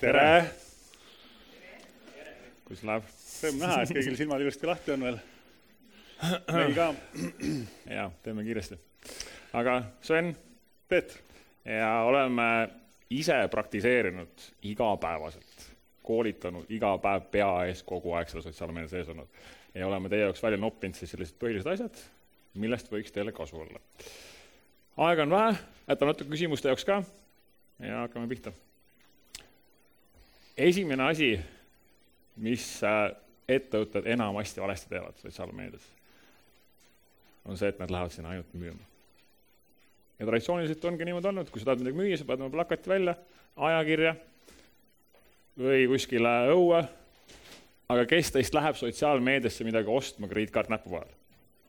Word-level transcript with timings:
tere! 0.00 0.44
kuidas 2.64 2.84
läheb? 2.88 3.08
rõõm 3.40 3.58
näha, 3.60 3.80
et 3.82 3.90
kõigil 3.92 4.14
silmad 4.16 4.40
ilusti 4.40 4.68
lahti 4.68 4.94
on 4.94 5.02
veel. 5.04 5.18
meil 6.54 6.72
ka. 6.76 6.86
jaa, 7.96 8.06
teeme 8.24 8.44
kiiresti. 8.46 8.78
aga 9.60 9.74
Sven, 10.04 10.30
Peeter. 10.88 11.18
ja 11.68 11.90
oleme 12.08 12.46
ise 13.12 13.36
praktiseerinud 13.52 14.46
igapäevaselt, 14.72 15.66
koolitanud 16.06 16.72
iga 16.72 16.94
päev 17.02 17.28
pea 17.34 17.50
ees 17.68 17.84
kogu 17.84 18.16
aeg 18.16 18.32
selle 18.32 18.46
sotsiaalmeedia 18.46 18.94
sees 18.94 19.12
olnud. 19.12 19.28
ja 19.74 19.86
oleme 19.90 20.08
teie 20.08 20.24
jaoks 20.24 20.42
välja 20.42 20.62
noppinud 20.64 20.96
siis 20.96 21.12
sellised 21.12 21.36
põhilised 21.42 21.74
asjad, 21.74 22.02
millest 22.54 22.88
võiks 22.92 23.12
teile 23.12 23.36
kasu 23.36 23.60
olla. 23.66 23.84
aega 24.96 25.28
on 25.28 25.36
vähe, 25.36 25.54
jätame 25.92 26.14
natuke 26.14 26.32
küsimuste 26.32 26.72
jaoks 26.72 26.88
ka 26.88 27.02
ja 27.84 28.06
hakkame 28.06 28.32
pihta 28.32 28.56
esimene 30.60 31.08
asi, 31.08 31.30
mis 32.40 32.66
ettevõtted 33.50 34.06
enamasti 34.12 34.62
valesti 34.62 34.90
teevad 34.92 35.18
sotsiaalmeedias, 35.20 35.86
on 37.48 37.58
see, 37.58 37.70
et 37.72 37.78
nad 37.80 37.92
lähevad 37.92 38.14
sinna 38.14 38.34
ainult 38.34 38.54
müüma. 38.54 38.86
ja 40.18 40.26
traditsiooniliselt 40.26 40.84
ongi 40.84 41.04
niimoodi 41.08 41.28
olnud, 41.30 41.50
kui 41.50 41.62
sa 41.62 41.70
tahad 41.70 41.80
midagi 41.80 41.96
müüa, 41.96 42.18
sa 42.18 42.26
paned 42.28 42.44
oma 42.44 42.52
plakati 42.52 42.92
välja, 42.92 43.14
ajakirja 43.56 44.14
või 45.58 45.86
kuskile 45.88 46.34
õue, 46.52 46.82
aga 47.90 48.04
kes 48.10 48.34
teist 48.34 48.54
läheb 48.54 48.76
sotsiaalmeediasse 48.76 49.64
midagi 49.64 49.90
ostma 49.90 50.28
krediitkaart 50.28 50.70
näpu 50.76 50.92
vahel? 50.92 51.16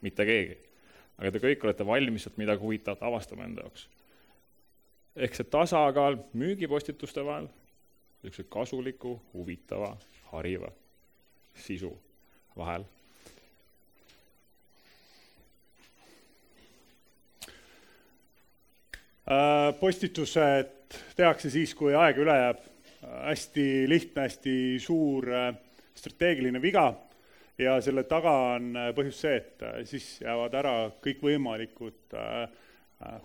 mitte 0.02 0.26
keegi. 0.26 0.58
aga 1.22 1.32
te 1.32 1.40
kõik 1.40 1.64
olete 1.64 1.86
valmis 1.86 2.24
sealt 2.26 2.38
midagi 2.42 2.64
huvitavat 2.64 3.04
avastama 3.06 3.46
enda 3.46 3.64
jaoks. 3.64 3.88
ehk 5.16 5.36
see 5.36 5.48
tasakaal 5.56 6.18
müügipostituste 6.34 7.26
vahel 7.26 7.48
niisuguse 8.22 8.50
kasuliku, 8.50 9.16
huvitava, 9.34 9.96
hariva 10.32 10.72
sisu 11.56 11.92
vahel. 12.58 12.86
Äh, 19.32 19.80
postitused 19.80 21.00
tehakse 21.16 21.50
siis, 21.50 21.76
kui 21.76 21.96
aega 21.96 22.22
üle 22.22 22.38
jääb. 22.38 22.68
hästi 23.02 23.90
lihtne, 23.90 24.28
hästi 24.28 24.54
suur 24.80 25.26
äh, 25.34 25.56
strateegiline 25.98 26.62
viga 26.62 26.92
ja 27.58 27.78
selle 27.82 28.04
taga 28.10 28.34
on 28.56 28.76
äh, 28.78 28.90
põhjus 28.96 29.22
see, 29.24 29.38
et 29.38 29.64
siis 29.90 30.06
jäävad 30.22 30.58
ära 30.62 30.74
kõikvõimalikud 31.04 32.16
äh, 32.18 32.44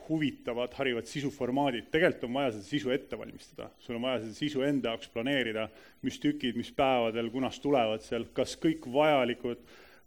huvitavad, 0.08 0.72
harivad 0.78 1.08
sisuformaadid, 1.08 1.90
tegelikult 1.92 2.24
on 2.28 2.36
vaja 2.38 2.52
seda 2.54 2.64
sisu 2.64 2.92
ette 2.94 3.18
valmistada, 3.18 3.68
sul 3.78 3.98
on 3.98 4.06
vaja 4.06 4.22
seda 4.22 4.36
sisu 4.38 4.62
enda 4.66 4.92
jaoks 4.92 5.10
planeerida, 5.12 5.66
mis 6.06 6.20
tükid, 6.22 6.56
mis 6.56 6.70
päevadel, 6.76 7.28
kunas 7.34 7.60
tulevad 7.60 8.04
sealt, 8.04 8.32
kas 8.36 8.56
kõik 8.62 8.88
vajalikud 8.92 9.60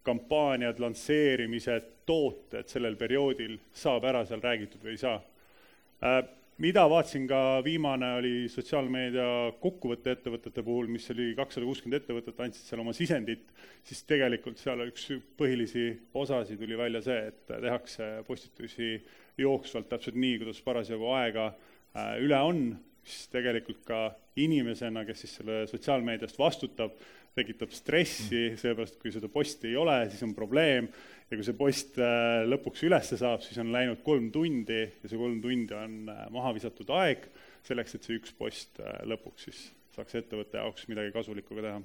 kampaaniad, 0.08 0.80
lansseerimised, 0.82 1.94
tooted 2.10 2.70
sellel 2.72 2.98
perioodil 2.98 3.60
saab 3.76 4.08
ära 4.10 4.24
seal 4.26 4.42
räägitud 4.42 4.82
või 4.86 4.96
ei 4.96 5.02
saa. 5.04 5.20
Mida 6.60 6.82
vaatasin 6.92 7.24
ka, 7.24 7.38
viimane 7.64 8.08
oli 8.18 8.32
sotsiaalmeedia 8.52 9.54
kokkuvõte 9.64 10.12
ettevõtete 10.12 10.60
puhul, 10.60 10.90
mis 10.92 11.06
oli 11.14 11.30
kakssada 11.38 11.64
kuuskümmend 11.64 12.02
ettevõtet, 12.02 12.42
andsid 12.44 12.68
seal 12.68 12.82
oma 12.84 12.92
sisendit, 12.98 13.46
siis 13.88 14.02
tegelikult 14.10 14.60
seal 14.60 14.84
üks 14.90 15.06
põhilisi 15.40 15.86
osasid 16.20 16.60
tuli 16.60 16.76
välja 16.76 17.00
see, 17.06 17.22
et 17.32 17.46
tehakse 17.48 18.10
postitusi 18.28 18.90
jooksvalt 19.40 19.88
täpselt 19.94 20.20
nii, 20.20 20.36
kuidas 20.42 20.60
parasjagu 20.66 21.08
aega 21.16 21.48
äh, 21.48 22.18
üle 22.26 22.44
on, 22.44 22.62
siis 23.08 23.32
tegelikult 23.32 23.80
ka 23.88 24.02
inimesena, 24.44 25.06
kes 25.08 25.24
siis 25.24 25.40
selle 25.40 25.62
sotsiaalmeediast 25.72 26.44
vastutab, 26.44 27.00
tekitab 27.38 27.74
stressi, 27.76 28.56
sellepärast 28.60 29.00
kui 29.02 29.14
seda 29.14 29.30
posti 29.32 29.72
ei 29.72 29.78
ole, 29.80 29.98
siis 30.12 30.24
on 30.26 30.34
probleem 30.38 30.90
ja 31.30 31.38
kui 31.38 31.46
see 31.46 31.58
post 31.58 32.00
äh, 32.02 32.42
lõpuks 32.50 32.84
ülesse 32.88 33.20
saab, 33.22 33.44
siis 33.46 33.60
on 33.62 33.72
läinud 33.76 34.02
kolm 34.06 34.32
tundi 34.34 34.82
ja 34.82 35.12
see 35.12 35.20
kolm 35.20 35.40
tundi 35.44 35.78
on 35.78 36.10
äh, 36.12 36.26
maha 36.34 36.56
visatud 36.58 36.90
aeg 37.00 37.30
selleks, 37.68 37.96
et 37.96 38.08
see 38.08 38.20
üks 38.20 38.36
post 38.36 38.82
lõpuks 39.08 39.48
siis 39.50 39.64
saaks 39.96 40.20
ettevõtte 40.22 40.62
jaoks 40.62 40.88
midagi 40.90 41.14
kasulikku 41.16 41.58
ka 41.58 41.66
teha. 41.66 41.80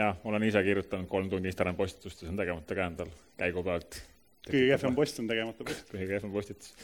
jah, 0.00 0.20
olen 0.24 0.48
ise 0.48 0.62
kirjutanud 0.64 1.10
kolm 1.10 1.30
tundi 1.32 1.50
Instagrami 1.52 1.78
postitust 1.78 2.22
ja 2.22 2.28
see 2.28 2.34
on 2.34 2.42
tegemata 2.44 2.78
ka 2.78 2.90
endal 2.92 3.16
käigu 3.40 3.64
pealt 3.66 4.00
kõige 4.46 4.68
kehvem 4.72 4.96
post 4.96 5.20
on 5.20 5.30
tegemata 5.30 5.66
post. 5.66 5.88
kõige 5.92 6.08
kehvem 6.10 6.34
postitus. 6.34 6.74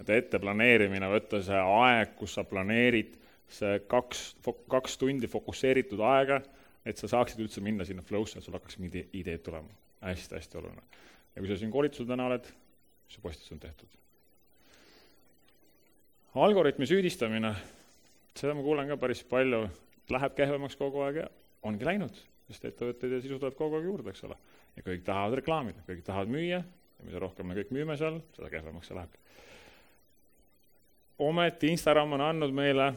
et 0.00 0.12
ette 0.16 0.40
planeerimine, 0.40 1.10
võtta 1.12 1.42
see 1.44 1.60
aeg, 1.60 2.14
kus 2.18 2.38
sa 2.38 2.44
planeerid, 2.48 3.12
see 3.50 3.80
kaks, 3.90 4.24
kaks 4.70 4.96
tundi 5.00 5.28
fokusseeritud 5.28 6.00
aega, 6.12 6.40
et 6.84 7.00
sa 7.00 7.10
saaksid 7.10 7.40
üldse 7.44 7.62
minna 7.64 7.84
sinna 7.84 8.02
flow'sse, 8.06 8.40
sul 8.40 8.56
hakkaks 8.56 8.78
mingid 8.80 9.14
ideed 9.16 9.42
tulema 9.44 9.68
hästi,. 9.68 10.08
hästi-hästi 10.08 10.58
oluline. 10.58 10.82
ja 11.34 11.42
kui 11.42 11.48
sa 11.48 11.56
siin 11.56 11.70
koolitusel 11.70 12.06
täna 12.08 12.26
oled, 12.26 12.46
see 13.08 13.20
postitus 13.22 13.52
on 13.52 13.60
tehtud. 13.60 13.88
algoritmi 16.34 16.86
süüdistamine, 16.86 17.54
seda 18.36 18.54
ma 18.54 18.62
kuulen 18.62 18.88
ka 18.88 18.96
päris 18.96 19.24
palju, 19.24 19.66
läheb 20.10 20.34
kehvemaks 20.34 20.76
kogu 20.76 21.04
aeg 21.04 21.22
ja 21.22 21.30
ongi 21.62 21.84
läinud, 21.84 22.16
sest 22.48 22.64
ettevõtteid 22.64 23.16
ja 23.16 23.20
sisu 23.20 23.38
tuleb 23.38 23.56
kogu 23.58 23.76
aeg 23.78 23.88
juurde, 23.90 24.10
eks 24.10 24.24
ole. 24.24 24.36
ja 24.76 24.86
kõik 24.86 25.04
tahavad 25.04 25.40
reklaamida, 25.40 25.84
kõik 25.88 26.04
tahavad 26.06 26.32
müüa 26.32 26.62
ja 27.00 27.04
mida 27.04 27.20
rohkem 27.20 27.46
me 27.48 27.56
kõik 27.58 27.74
müüme 27.74 27.96
seal, 28.00 28.20
seda 28.36 28.50
kehvemaks 28.52 28.88
see 28.88 28.96
läheb. 28.96 29.18
ometi 31.18 31.68
Instagram 31.74 32.16
on 32.16 32.24
andnud 32.24 32.54
meile 32.56 32.92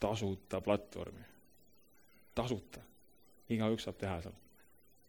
tasuta 0.00 0.60
platvormi, 0.60 1.24
tasuta, 2.34 2.82
igaüks 3.54 3.88
saab 3.88 3.98
teha 4.00 4.20
seal, 4.26 4.36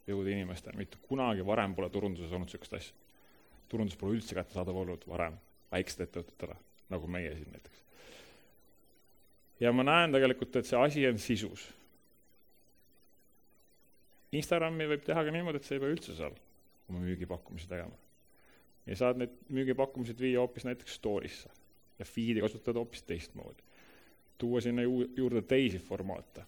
jõuda 0.07 0.33
inimesteni, 0.33 0.79
mitte 0.79 1.00
kunagi 1.07 1.45
varem 1.45 1.75
pole 1.77 1.89
turunduses 1.94 2.31
olnud 2.31 2.50
niisugust 2.50 2.73
asja. 2.79 2.95
turundus 3.69 3.97
pole 3.97 4.17
üldse 4.17 4.35
kättesaadav 4.35 4.77
olnud 4.81 5.03
varem 5.07 5.38
väikestele 5.72 6.07
ettevõtetele, 6.07 6.55
nagu 6.89 7.07
meie 7.07 7.35
siin 7.35 7.51
näiteks. 7.53 7.83
ja 9.59 9.72
ma 9.72 9.83
näen 9.83 10.11
tegelikult, 10.11 10.55
et 10.55 10.66
see 10.66 10.79
asi 10.79 11.07
on 11.07 11.19
sisus. 11.19 11.69
Instagrami 14.31 14.85
võib 14.85 15.01
teha 15.06 15.23
ka 15.25 15.31
niimoodi, 15.33 15.57
et 15.57 15.66
sa 15.66 15.75
ei 15.75 15.81
pea 15.81 15.95
üldse 15.95 16.16
seal 16.16 16.35
oma 16.89 17.01
müügipakkumisi 17.01 17.69
tegema 17.69 17.97
ja 18.89 18.95
saad 18.97 19.19
need 19.21 19.33
müügipakkumised 19.53 20.19
viia 20.21 20.41
hoopis 20.41 20.66
näiteks 20.66 20.95
story'sse 20.97 21.50
ja 22.00 22.06
feed'i 22.06 22.41
kasutada 22.41 22.81
hoopis 22.81 23.03
teistmoodi. 23.03 23.63
tuua 24.38 24.61
sinna 24.61 24.81
ju-, 24.81 25.09
juurde 25.16 25.41
teisi 25.41 25.79
formaate, 25.79 26.45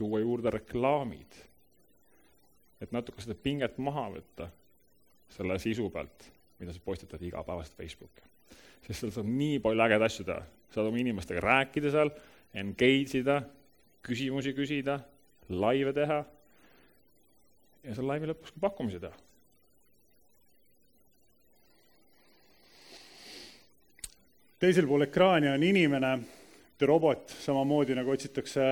tuua 0.00 0.22
juurde 0.22 0.52
reklaamid, 0.54 1.38
et 2.80 2.92
natuke 2.96 3.22
seda 3.22 3.36
pinget 3.36 3.78
maha 3.82 4.08
võtta 4.16 4.48
selle 5.30 5.58
sisu 5.62 5.90
pealt, 5.92 6.26
mida 6.60 6.72
sa 6.74 6.82
postitad 6.84 7.22
igapäevaselt 7.22 7.76
Facebooki. 7.76 8.24
sest 8.80 9.04
seal 9.04 9.12
saab 9.14 9.28
nii 9.28 9.60
palju 9.62 9.82
ägedaid 9.84 10.08
asju 10.08 10.24
teha, 10.26 10.42
saad 10.72 10.88
oma 10.88 10.98
inimestega 10.98 11.42
rääkida 11.44 11.92
seal, 11.92 12.10
engage 12.56 13.20
ida, 13.20 13.42
küsimusi 14.02 14.54
küsida, 14.56 14.98
laive 15.52 15.92
teha 15.94 16.22
ja 17.84 17.94
seal 17.96 18.08
laivi 18.08 18.30
lõpus 18.30 18.54
ka 18.54 18.64
pakkumisi 18.64 19.02
teha. 19.02 19.16
Teisel 24.60 24.88
pool 24.88 25.06
ekraani 25.06 25.48
on 25.48 25.62
inimene, 25.64 26.10
robot, 26.84 27.32
samamoodi 27.44 27.94
nagu 27.96 28.12
otsitakse 28.12 28.64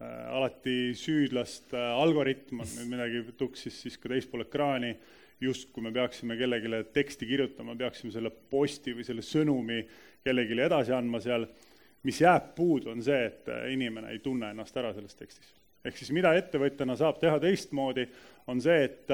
alati 0.00 0.94
süüdlast, 0.98 1.72
äh, 1.74 1.94
algoritm 1.98 2.62
on 2.62 2.68
nüüd 2.76 2.90
midagi 2.92 3.22
tuksis 3.38 3.80
siis 3.82 3.98
ka 3.98 4.12
teispool 4.12 4.44
ekraani, 4.46 4.92
justkui 5.40 5.82
me 5.82 5.92
peaksime 5.94 6.36
kellelegi 6.38 6.84
teksti 6.94 7.26
kirjutama, 7.26 7.76
peaksime 7.78 8.12
selle 8.14 8.30
posti 8.30 8.94
või 8.94 9.06
selle 9.06 9.24
sõnumi 9.26 9.82
kellelegi 10.24 10.58
edasi 10.66 10.94
andma 10.94 11.20
seal, 11.22 11.46
mis 12.06 12.20
jääb 12.22 12.52
puudu, 12.56 12.92
on 12.94 13.02
see, 13.02 13.20
et 13.26 13.50
äh, 13.52 13.68
inimene 13.74 14.14
ei 14.14 14.22
tunne 14.24 14.52
ennast 14.54 14.76
ära 14.76 14.94
selles 14.94 15.18
tekstis. 15.18 15.54
ehk 15.84 15.96
siis 15.96 16.10
mida 16.12 16.34
ettevõtjana 16.34 16.96
saab 16.98 17.20
teha 17.20 17.38
teistmoodi, 17.40 18.08
on 18.50 18.60
see, 18.60 18.82
et 18.84 19.10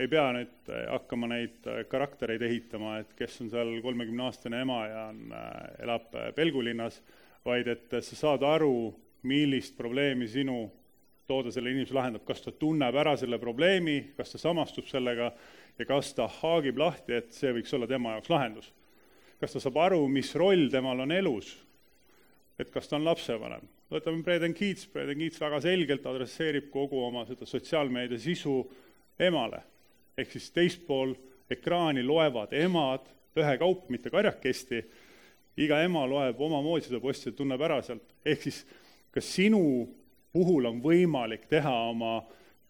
ei 0.00 0.08
pea 0.08 0.26
nüüd 0.34 0.70
äh, 0.70 0.84
hakkama 0.90 1.28
neid 1.30 1.66
äh, 1.68 1.82
karaktereid 1.90 2.42
ehitama, 2.46 2.98
et 3.02 3.12
kes 3.18 3.40
on 3.44 3.50
seal 3.52 3.72
kolmekümneaastane 3.84 4.62
ema 4.64 4.80
ja 4.88 5.04
on, 5.10 5.22
äh, 5.34 5.54
elab 5.84 6.14
Pelgulinnas, 6.36 7.00
vaid 7.44 7.70
et 7.72 7.96
sa 8.00 8.18
saad 8.18 8.44
aru, 8.46 8.92
millist 9.22 9.76
probleemi 9.76 10.28
sinu 10.28 10.64
toode 11.30 11.52
selle 11.54 11.70
inimese 11.70 11.94
lahendab, 11.94 12.24
kas 12.26 12.42
ta 12.42 12.52
tunneb 12.52 12.96
ära 12.98 13.14
selle 13.18 13.38
probleemi, 13.38 14.12
kas 14.16 14.34
ta 14.34 14.40
samastub 14.42 14.88
sellega 14.90 15.30
ja 15.78 15.86
kas 15.88 16.14
ta 16.16 16.26
haagib 16.40 16.78
lahti, 16.80 17.14
et 17.20 17.34
see 17.36 17.52
võiks 17.54 17.74
olla 17.76 17.88
tema 17.90 18.16
jaoks 18.16 18.30
lahendus. 18.32 18.72
kas 19.40 19.54
ta 19.54 19.60
saab 19.62 19.78
aru, 19.80 20.00
mis 20.08 20.34
roll 20.36 20.66
temal 20.68 21.00
on 21.00 21.12
elus, 21.16 21.54
et 22.60 22.68
kas 22.70 22.88
ta 22.88 22.98
on 22.98 23.06
lapsevanem. 23.06 23.62
võtame 23.90 24.22
Breden 24.22 24.54
Keats, 24.54 24.86
Breden 24.92 25.18
Keats 25.18 25.40
väga 25.40 25.60
selgelt 25.64 26.06
adresseerib 26.06 26.68
kogu 26.70 27.04
oma 27.04 27.24
seda 27.26 27.46
sotsiaalmeedia 27.46 28.18
sisu 28.18 28.58
emale. 29.18 29.62
Ehk 30.18 30.32
siis 30.32 30.50
teispool 30.50 31.14
ekraani 31.50 32.02
loevad 32.02 32.52
emad 32.52 33.06
ühekaup, 33.38 33.88
mitte 33.88 34.10
karjakesti, 34.10 34.82
iga 35.56 35.80
ema 35.82 36.04
loeb 36.08 36.40
omamoodi 36.40 36.88
seda 36.88 37.00
posti 37.00 37.30
ja 37.30 37.36
tunneb 37.38 37.62
ära 37.62 37.80
sealt, 37.82 38.14
ehk 38.24 38.42
siis 38.42 38.64
kas 39.10 39.34
sinu 39.34 39.62
puhul 40.32 40.68
on 40.70 40.80
võimalik 40.82 41.48
teha 41.50 41.72
oma 41.90 42.20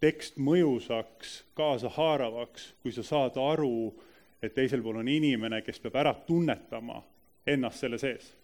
tekst 0.00 0.38
mõjusaks, 0.40 1.44
kaasahaaravaks, 1.54 2.75
kui 2.82 2.92
sa 2.92 3.04
saad 3.04 3.37
aru, 3.40 3.92
et 4.42 4.54
teisel 4.56 4.82
pool 4.82 5.02
on 5.02 5.08
inimene, 5.08 5.60
kes 5.62 5.81
peab 5.84 5.98
ära 6.00 6.14
tunnetama 6.26 7.02
ennast 7.46 7.84
selle 7.84 8.00
sees? 8.00 8.37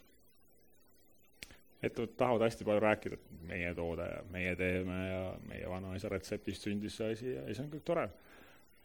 ettevõtted 1.86 2.16
tahavad 2.18 2.42
hästi 2.46 2.64
palju 2.64 2.82
rääkida, 2.82 3.16
et 3.16 3.42
meie 3.46 3.72
toode 3.76 4.06
ja 4.08 4.22
meie 4.32 4.54
teeme 4.56 4.96
ja 5.06 5.20
meie 5.46 5.68
vanaisa 5.70 6.08
retseptist 6.08 6.64
sündis 6.64 6.96
see 6.98 7.10
asi 7.12 7.34
ja 7.34 7.44
see 7.50 7.62
on 7.62 7.68
kõik 7.74 7.84
tore. 7.86 8.06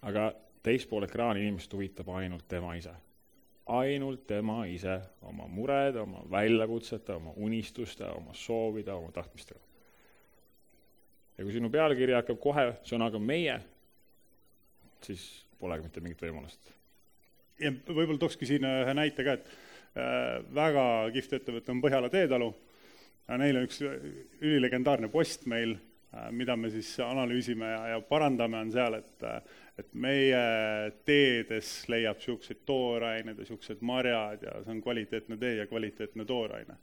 aga 0.02 0.26
teist 0.64 0.90
pool 0.90 1.08
ekraani 1.08 1.42
inimest 1.46 1.74
huvitab 1.74 2.10
ainult 2.20 2.48
tema 2.52 2.76
ise. 2.76 2.94
Ainult 3.78 4.26
tema 4.28 4.62
ise, 4.70 4.98
oma 5.28 5.48
mured, 5.48 5.96
oma 6.02 6.24
väljakutsete, 6.32 7.16
oma 7.18 7.34
unistuste, 7.38 8.06
oma 8.08 8.36
soovide, 8.38 8.92
oma 8.94 9.12
tahtmistega. 9.16 9.60
ja 11.38 11.46
kui 11.46 11.54
sinu 11.56 11.70
pealkiri 11.74 12.14
hakkab 12.14 12.40
kohe 12.40 12.68
sõnaga 12.88 13.20
meie, 13.20 13.58
siis 15.02 15.24
polegi 15.60 15.88
mitte 15.88 16.04
mingit 16.04 16.26
võimalust. 16.26 16.74
ja 17.60 17.72
võib-olla 17.72 18.20
tookski 18.20 18.50
siin 18.50 18.68
ühe 18.68 18.98
näite 18.98 19.24
ka, 19.28 19.38
et 19.40 19.48
äh, 19.96 20.42
väga 20.54 20.84
kihvt 21.16 21.40
ettevõte 21.40 21.74
on 21.74 21.82
Põhjala 21.84 22.12
Teetalu 22.12 22.54
Neil 23.40 23.60
on 23.60 23.68
üks 23.68 23.80
ülilegendaarne 24.42 25.08
post 25.12 25.46
meil, 25.50 25.76
äh, 25.78 25.91
mida 26.36 26.58
me 26.60 26.70
siis 26.70 26.90
analüüsime 27.00 27.70
ja, 27.72 27.82
ja 27.94 28.00
parandame, 28.04 28.60
on 28.60 28.72
seal, 28.74 28.98
et 29.00 29.24
äh, 29.24 29.38
et 29.82 29.94
meie 29.98 30.42
teedes 31.08 31.70
leiab 31.90 32.20
niisuguseid 32.20 32.64
tooraineid 32.68 33.38
ja 33.38 33.46
niisugused 33.46 33.82
marjad 33.86 34.44
ja 34.46 34.60
see 34.64 34.76
on 34.76 34.82
kvaliteetne 34.84 35.38
tee 35.42 35.56
ja 35.62 35.68
kvaliteetne 35.68 36.26
tooraine. 36.26 36.78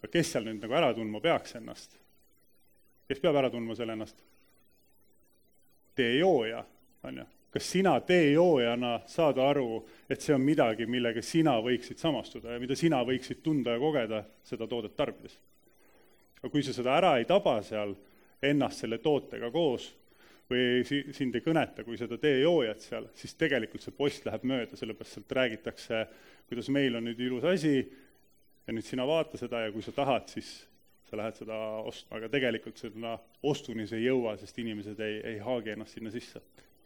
aga 0.00 0.12
kes 0.12 0.32
seal 0.32 0.46
nüüd 0.48 0.62
nagu 0.62 0.78
ära 0.80 0.92
tundma 0.96 1.20
peaks 1.20 1.56
ennast? 1.60 1.98
kes 3.08 3.22
peab 3.22 3.38
ära 3.42 3.50
tundma 3.52 3.76
selle 3.78 3.96
ennast? 3.98 4.24
teejooja, 5.96 6.64
on 7.02 7.22
ju 7.22 7.26
kas 7.56 7.70
sina 7.72 7.94
teejoojana 8.04 8.98
saad 9.08 9.38
aru, 9.40 9.86
et 10.10 10.20
see 10.20 10.34
on 10.34 10.42
midagi, 10.44 10.84
millega 10.86 11.22
sina 11.24 11.54
võiksid 11.64 11.96
samastuda 11.96 12.52
ja 12.52 12.60
mida 12.60 12.76
sina 12.76 12.98
võiksid 13.06 13.40
tunda 13.44 13.76
ja 13.76 13.80
kogeda 13.80 14.24
seda 14.44 14.68
toodet 14.68 14.96
tarbides? 14.96 15.38
Aga 16.46 16.52
kui 16.54 16.62
sa 16.62 16.74
seda 16.76 16.94
ära 16.94 17.16
ei 17.18 17.26
taba 17.26 17.58
seal 17.66 17.94
ennast 18.46 18.84
selle 18.84 19.00
tootega 19.02 19.50
koos 19.50 19.88
või 20.50 20.84
si-, 20.86 21.02
sind 21.16 21.34
ei 21.34 21.42
kõneta 21.42 21.82
kui 21.82 21.98
seda 21.98 22.18
teejoojat 22.22 22.84
seal, 22.84 23.08
siis 23.18 23.34
tegelikult 23.34 23.82
see 23.82 23.94
post 23.96 24.28
läheb 24.28 24.44
mööda, 24.46 24.78
sellepärast 24.78 25.16
sealt 25.16 25.34
räägitakse, 25.40 26.04
kuidas 26.46 26.70
meil 26.70 26.98
on 26.98 27.08
nüüd 27.08 27.22
ilus 27.26 27.46
asi 27.50 27.80
ja 27.80 28.74
nüüd 28.74 28.86
sina 28.86 29.06
vaata 29.08 29.40
seda 29.40 29.64
ja 29.64 29.72
kui 29.74 29.82
sa 29.82 29.94
tahad, 29.96 30.30
siis 30.30 30.52
sa 31.10 31.18
lähed 31.18 31.40
seda 31.40 31.58
ostma, 31.86 32.20
aga 32.20 32.30
tegelikult 32.30 32.78
seda 32.78 33.16
ostuni 33.46 33.88
see 33.90 34.04
ei 34.04 34.08
jõua, 34.08 34.36
sest 34.38 34.62
inimesed 34.62 35.02
ei, 35.02 35.18
ei 35.34 35.42
haagi 35.42 35.74
ennast 35.74 35.98
sinna 35.98 36.14
sisse 36.14 36.42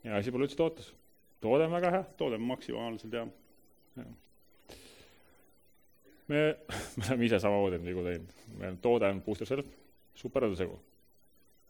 ja 0.07 0.17
asi 0.17 0.33
pole 0.33 0.49
üldse 0.49 0.57
tootes. 0.57 0.91
toode 1.41 1.69
on 1.69 1.77
väga 1.77 1.95
hea. 1.99 2.03
toode 2.17 2.41
on 2.41 2.49
maksimaalselt 2.49 3.17
hea 3.21 3.29
ja.. 4.01 4.11
Me, 6.31 6.43
me 6.97 7.07
oleme 7.09 7.29
ise 7.29 7.41
samamoodi 7.43 7.79
neid 7.79 7.93
vigu 7.93 8.07
teinud. 8.07 8.35
meil 8.63 8.81
toode 8.83 9.11
on 9.11 9.23
booster 9.27 9.49
self, 9.49 9.71
superõdusegu. 10.23 10.77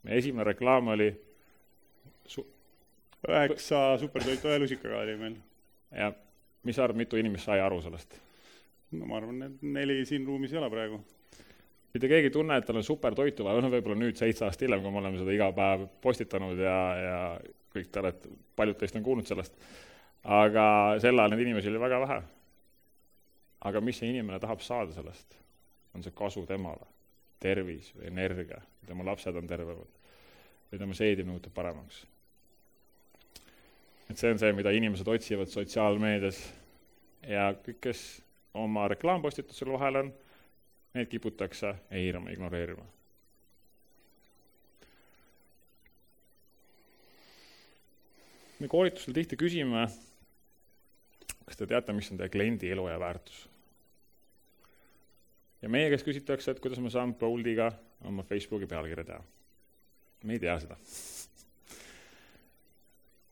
meie 0.07 0.23
esimene 0.23 0.49
reklaam 0.53 0.93
oli 0.95 1.11
su-. 2.27 2.49
üheksa 3.29 3.85
supertoitu 4.01 4.51
ühe 4.51 4.59
lusikaga 4.65 5.05
oli 5.05 5.17
meil. 5.21 5.39
ja 5.97 6.13
mis 6.65 6.77
sa 6.77 6.85
arvad, 6.85 7.01
mitu 7.05 7.21
inimest 7.21 7.49
sai 7.49 7.61
aru 7.61 7.81
sellest? 7.85 8.21
no 8.97 9.07
ma 9.07 9.21
arvan, 9.21 9.43
et 9.49 9.65
neli 9.79 10.03
siin 10.07 10.27
ruumis 10.27 10.53
ei 10.53 10.63
ole 10.63 10.71
praegu 10.73 11.01
mitte 11.95 12.09
keegi 12.11 12.31
ei 12.31 12.35
tunne, 12.35 12.57
et 12.57 12.67
tal 12.67 12.79
on 12.79 12.87
supertoitu 12.87 13.47
vaja, 13.47 13.63
noh 13.65 13.73
võib-olla 13.73 13.99
nüüd 13.99 14.19
seitse 14.19 14.47
aastat 14.47 14.67
hiljem, 14.67 14.83
kui 14.85 14.93
me 14.95 15.01
oleme 15.03 15.19
seda 15.19 15.33
iga 15.35 15.49
päev 15.55 15.87
postitanud 16.05 16.61
ja, 16.63 16.77
ja 17.03 17.17
kõik 17.75 17.89
te 17.91 18.03
olete, 18.03 18.35
paljud 18.59 18.79
teist 18.79 18.99
on 18.99 19.07
kuulnud 19.07 19.27
sellest, 19.27 19.57
aga 20.39 20.67
sel 21.03 21.19
ajal 21.19 21.35
neid 21.35 21.43
inimesi 21.47 21.71
oli 21.71 21.83
väga 21.83 22.01
vähe. 22.05 22.21
Aga 23.61 23.81
mis 23.81 23.99
see 24.01 24.11
inimene 24.13 24.41
tahab 24.41 24.63
saada 24.65 24.93
sellest? 24.97 25.37
on 25.95 26.05
see 26.07 26.15
kasu 26.15 26.45
temale, 26.47 26.87
tervis 27.43 27.91
või 27.97 28.07
energia, 28.13 28.61
tema 28.87 29.05
lapsed 29.09 29.37
on 29.37 29.49
tervemad 29.51 29.99
või 30.71 30.79
tema 30.79 30.95
seedi 30.95 31.25
muutub 31.27 31.55
paremaks. 31.55 32.05
et 34.11 34.19
see 34.19 34.31
on 34.31 34.39
see, 34.39 34.53
mida 34.55 34.71
inimesed 34.71 35.09
otsivad 35.09 35.51
sotsiaalmeedias 35.51 36.39
ja 37.29 37.51
kõik, 37.65 37.81
kes 37.89 38.05
oma 38.55 38.87
reklaampostitusel 38.89 39.73
vahel 39.75 40.03
on, 40.05 40.13
need 40.95 41.11
kiputakse 41.11 41.75
eirama, 41.91 42.31
ignoreerima. 42.31 42.87
me 48.61 48.69
koolitustel 48.69 49.15
tihti 49.17 49.39
küsime, 49.41 49.87
kas 51.51 51.59
te 51.59 51.67
teate, 51.67 51.95
mis 51.97 52.11
on 52.13 52.21
teie 52.21 52.31
kliendi 52.31 52.71
elu 52.71 52.87
ja 52.87 52.99
väärtus? 53.03 53.43
ja 55.61 55.69
meie 55.69 55.91
käest 55.93 56.07
küsitakse, 56.07 56.55
et 56.55 56.63
kuidas 56.63 56.81
ma 56.81 56.93
saan 56.93 57.13
Boldiga 57.19 57.73
oma 58.09 58.23
Facebooki 58.25 58.69
pealkirja 58.71 59.05
teha. 59.05 59.21
me 60.25 60.37
ei 60.37 60.43
tea 60.43 60.57
seda. 60.63 60.79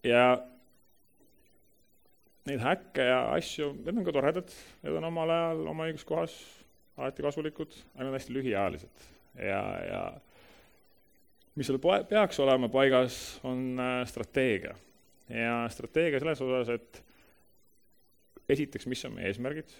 ja 0.04 0.24
neid 2.48 2.64
häkke 2.64 3.06
ja 3.10 3.20
asju, 3.36 3.72
need 3.84 4.00
on 4.00 4.06
ka 4.08 4.16
toredad, 4.16 4.54
need 4.82 4.98
on 4.98 5.08
omal 5.12 5.32
ajal 5.32 5.66
oma 5.74 5.88
õiges 5.88 6.06
kohas 6.08 6.36
alati 6.98 7.22
kasulikud, 7.22 7.76
aga 7.94 8.02
nad 8.02 8.12
on 8.12 8.18
hästi 8.18 8.34
lühiajalised 8.34 9.08
ja, 9.38 9.62
ja 9.86 10.02
mis 11.54 11.68
seal 11.68 11.80
poe-, 11.82 12.04
peaks 12.08 12.40
olema 12.42 12.70
paigas, 12.72 13.38
on 13.46 13.78
äh, 13.80 14.00
strateegia. 14.08 14.74
ja 15.28 15.66
strateegia 15.70 16.20
selles 16.20 16.40
osas, 16.42 16.74
et 16.78 17.04
esiteks, 18.48 18.86
mis 18.90 19.04
on 19.04 19.16
meie 19.16 19.28
eesmärgid, 19.30 19.72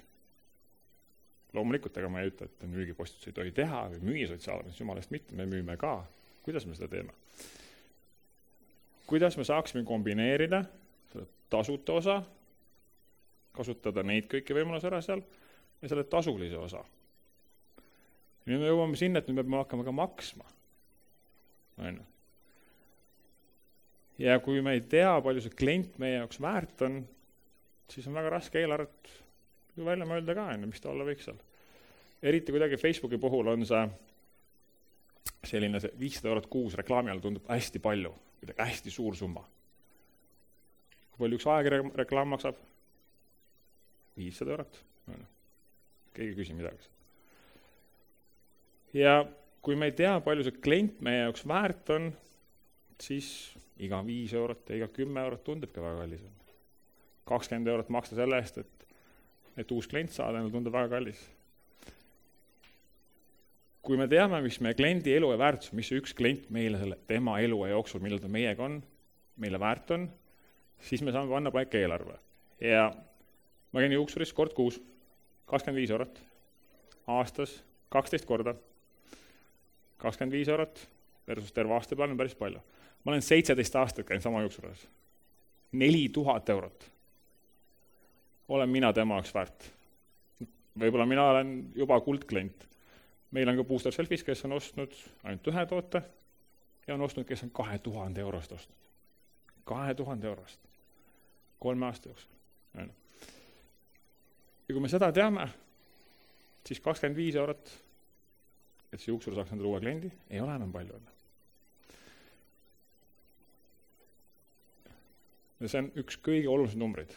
loomulikult, 1.57 1.97
ega 1.97 2.11
ma 2.13 2.23
ei 2.23 2.33
ütle, 2.33 2.49
et 2.49 2.67
müügipostitusi 2.69 3.31
ei 3.31 3.37
tohi 3.39 3.55
teha 3.57 3.87
või 3.95 4.03
müüa 4.11 4.29
sotsiaalmeedias, 4.33 4.81
jumala 4.81 5.03
eest 5.03 5.15
mitte, 5.15 5.37
me 5.37 5.47
müüme 5.49 5.79
ka. 5.81 6.03
kuidas 6.45 6.67
me 6.67 6.77
seda 6.77 6.89
teeme? 6.89 7.15
kuidas 9.09 9.37
me 9.37 9.45
saaksime 9.45 9.85
kombineerida 9.89 10.65
seda 11.13 11.25
tasuta 11.51 11.93
osa, 12.03 12.21
kasutada 13.57 14.05
neid 14.05 14.29
kõiki 14.29 14.57
võimalusi 14.57 14.87
ära 14.91 15.01
seal, 15.01 15.25
ja 15.83 15.89
selle 15.89 16.05
tasulise 16.05 16.59
osa 16.61 16.85
nüüd 18.49 18.63
me 18.63 18.71
jõuame 18.71 18.99
sinna, 18.99 19.21
et 19.21 19.29
me 19.29 19.43
peame 19.43 19.61
hakkama 19.61 19.85
ka 19.87 19.95
maksma. 19.95 20.47
on 21.79 22.01
ju. 22.01 22.07
ja 24.25 24.39
kui 24.43 24.63
me 24.65 24.75
ei 24.77 24.81
tea, 24.81 25.13
palju 25.23 25.45
see 25.45 25.55
klient 25.59 25.99
meie 26.03 26.19
jaoks 26.19 26.41
väärt 26.43 26.83
on, 26.87 27.03
siis 27.89 28.07
on 28.09 28.17
väga 28.19 28.33
raske 28.37 28.61
eelarvet 28.61 29.13
ju 29.77 29.87
välja 29.87 30.07
mõelda 30.09 30.35
ka, 30.37 30.49
on 30.55 30.67
ju, 30.67 30.71
mis 30.73 30.85
ta 30.85 30.91
olla 30.93 31.07
võiks 31.09 31.29
seal. 31.29 31.39
eriti 32.23 32.55
kuidagi 32.55 32.81
Facebooki 32.81 33.19
puhul 33.19 33.53
on 33.55 33.67
see 33.69 33.85
selline 35.47 35.81
see 35.81 35.93
viissada 36.01 36.33
eurot 36.33 36.49
kuus 36.51 36.77
reklaami 36.79 37.13
all 37.13 37.23
tundub 37.23 37.47
hästi 37.49 37.81
palju, 37.83 38.13
kuidagi 38.41 38.71
hästi 38.71 38.93
suur 38.93 39.17
summa. 39.17 39.45
kui 41.13 41.25
palju 41.25 41.41
üks 41.41 41.47
ajakirja 41.47 41.91
reklaam 42.03 42.35
maksab? 42.35 42.61
viissada 44.19 44.57
eurot, 44.57 44.85
on 45.09 45.21
ju. 45.21 45.27
keegi 46.15 46.33
ei 46.33 46.39
küsi 46.43 46.57
midagi 46.59 46.89
ja 48.97 49.21
kui 49.63 49.77
me 49.77 49.91
ei 49.91 49.95
tea, 49.97 50.17
palju 50.25 50.47
see 50.47 50.61
klient 50.65 51.01
meie 51.05 51.25
jaoks 51.27 51.45
väärt 51.49 51.91
on, 51.95 52.11
siis 53.03 53.29
iga 53.85 54.01
viis 54.07 54.33
eurot 54.35 54.71
ja 54.71 54.79
iga 54.79 54.89
kümme 54.95 55.23
eurot 55.27 55.45
tundubki 55.47 55.83
väga 55.83 56.03
kallis. 56.03 56.25
Kakskümmend 57.29 57.69
eurot 57.69 57.91
maksta 57.93 58.17
selle 58.19 58.39
eest, 58.41 58.63
et, 58.63 58.87
et 59.61 59.75
uus 59.75 59.89
klient 59.91 60.13
saada, 60.15 60.41
tundub 60.53 60.75
väga 60.75 60.91
kallis. 60.97 61.21
kui 63.83 63.97
me 63.97 64.09
teame, 64.09 64.43
mis 64.45 64.59
meie 64.61 64.77
kliendi 64.77 65.15
elu 65.17 65.31
ja 65.33 65.39
väärtus, 65.41 65.73
mis 65.73 65.89
üks 65.97 66.13
klient 66.17 66.49
meile 66.53 66.81
selle, 66.81 66.99
tema 67.09 67.39
elu 67.41 67.61
jooksul, 67.71 68.03
millal 68.05 68.21
ta 68.21 68.29
meiega 68.29 68.65
on, 68.65 68.81
meile 69.41 69.61
väärt 69.61 69.93
on, 69.97 70.09
siis 70.85 71.03
me 71.03 71.15
saame 71.15 71.33
panna 71.33 71.53
paika 71.55 71.79
eelarve. 71.81 72.19
ja 72.61 72.91
ma 73.73 73.85
käin 73.85 73.97
juuksuris 73.97 74.33
kord 74.33 74.57
kuus, 74.57 74.81
kakskümmend 75.47 75.81
viis 75.81 75.95
eurot 75.95 76.21
aastas, 77.09 77.63
kaksteist 77.89 78.29
korda 78.29 78.57
kakskümmend 79.99 80.35
viis 80.35 80.49
eurot 80.49 80.81
versus 81.29 81.53
terve 81.53 81.75
aasta 81.75 81.97
peale 81.97 82.15
on 82.15 82.21
päris 82.21 82.37
palju. 82.39 82.61
ma 83.05 83.13
olen 83.13 83.23
seitseteist 83.23 83.77
aastat 83.77 84.07
käinud 84.07 84.23
sama 84.23 84.43
juuksu 84.43 84.63
juures. 84.63 84.89
neli 85.73 86.09
tuhat 86.09 86.49
eurot 86.49 86.91
olen 88.49 88.69
mina 88.69 88.93
tema 88.93 89.19
jaoks 89.19 89.35
väärt. 89.35 89.71
võib-olla 90.79 91.07
mina 91.07 91.25
olen 91.31 91.73
juba 91.75 92.01
kuldklient. 92.01 92.69
meil 93.31 93.49
on 93.49 93.57
ka 93.57 93.65
Booster 93.65 93.93
Selfis, 93.93 94.25
kes 94.25 94.45
on 94.45 94.53
ostnud 94.53 94.95
ainult 95.25 95.47
ühe 95.47 95.67
toote 95.67 96.03
ja 96.87 96.95
on 96.95 97.01
ostnud, 97.01 97.27
kes 97.27 97.43
on 97.43 97.51
kahe 97.51 97.79
tuhande 97.79 98.21
eurost 98.21 98.53
ostnud. 98.53 98.89
kahe 99.65 99.95
tuhande 99.95 100.27
eurost 100.27 100.61
kolme 101.59 101.87
aasta 101.87 102.09
jooksul. 102.09 102.33
ja 104.69 104.73
kui 104.73 104.81
me 104.81 104.89
seda 104.89 105.13
teame, 105.13 105.49
siis 106.67 106.81
kakskümmend 106.81 107.17
viis 107.17 107.37
eurot 107.37 107.79
et 108.93 109.01
see 109.01 109.13
juuksur 109.13 109.37
saaks 109.37 109.53
endale 109.53 109.71
uue 109.73 109.81
kliendi, 109.83 110.11
ei 110.31 110.41
ole 110.41 110.55
enam 110.57 110.73
palju 110.73 110.97
õnne. 110.97 111.15
ja 115.59 115.69
see 115.69 115.83
on 115.83 115.89
üks 115.99 116.21
kõige 116.23 116.49
olulisemaid 116.49 116.85
numbreid, 116.85 117.15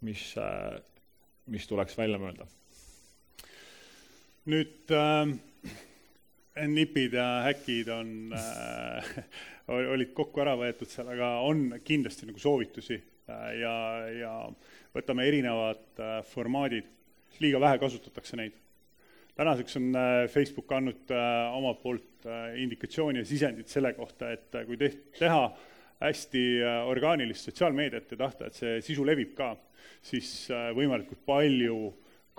mis, 0.00 0.30
äh, 0.38 0.78
mis 1.46 1.66
tuleks 1.66 1.98
välja 1.98 2.20
mõelda. 2.22 2.46
nüüd 4.48 4.94
äh, 4.96 5.34
nipid 6.68 7.12
ja 7.18 7.28
häkid 7.44 7.88
on 7.92 8.32
äh, 8.32 9.12
olid 9.68 10.14
kokku 10.16 10.40
ära 10.40 10.56
võetud 10.56 10.88
seal, 10.88 11.10
aga 11.12 11.38
on 11.44 11.70
kindlasti 11.84 12.26
nagu 12.26 12.40
soovitusi 12.40 12.96
äh, 12.96 13.50
ja, 13.60 13.76
ja 14.14 14.32
võtame 14.96 15.26
erinevad 15.28 16.00
äh, 16.00 16.18
formaadid, 16.26 16.88
liiga 17.42 17.60
vähe 17.62 17.78
kasutatakse 17.80 18.38
neid. 18.40 18.56
tänaseks 19.38 19.76
on 19.78 19.94
äh, 19.94 20.26
Facebook 20.28 20.72
andnud 20.72 21.10
äh, 21.14 21.56
omalt 21.56 21.82
poolt 21.82 22.04
indikatsiooni 22.58 23.20
ja 23.22 23.24
sisendit 23.24 23.70
selle 23.70 23.92
kohta, 23.94 24.32
et 24.34 24.56
kui 24.66 24.76
teht-, 24.76 25.04
teha 25.20 25.44
hästi 26.02 26.44
äh, 26.62 26.82
orgaanilist 26.88 27.48
sotsiaalmeediat 27.48 28.12
ja 28.14 28.20
tahta, 28.20 28.46
et 28.46 28.58
see 28.58 28.78
sisu 28.84 29.06
levib 29.06 29.34
ka, 29.38 29.54
siis 30.04 30.48
äh, 30.50 30.70
võimalikult 30.76 31.24
palju 31.26 31.78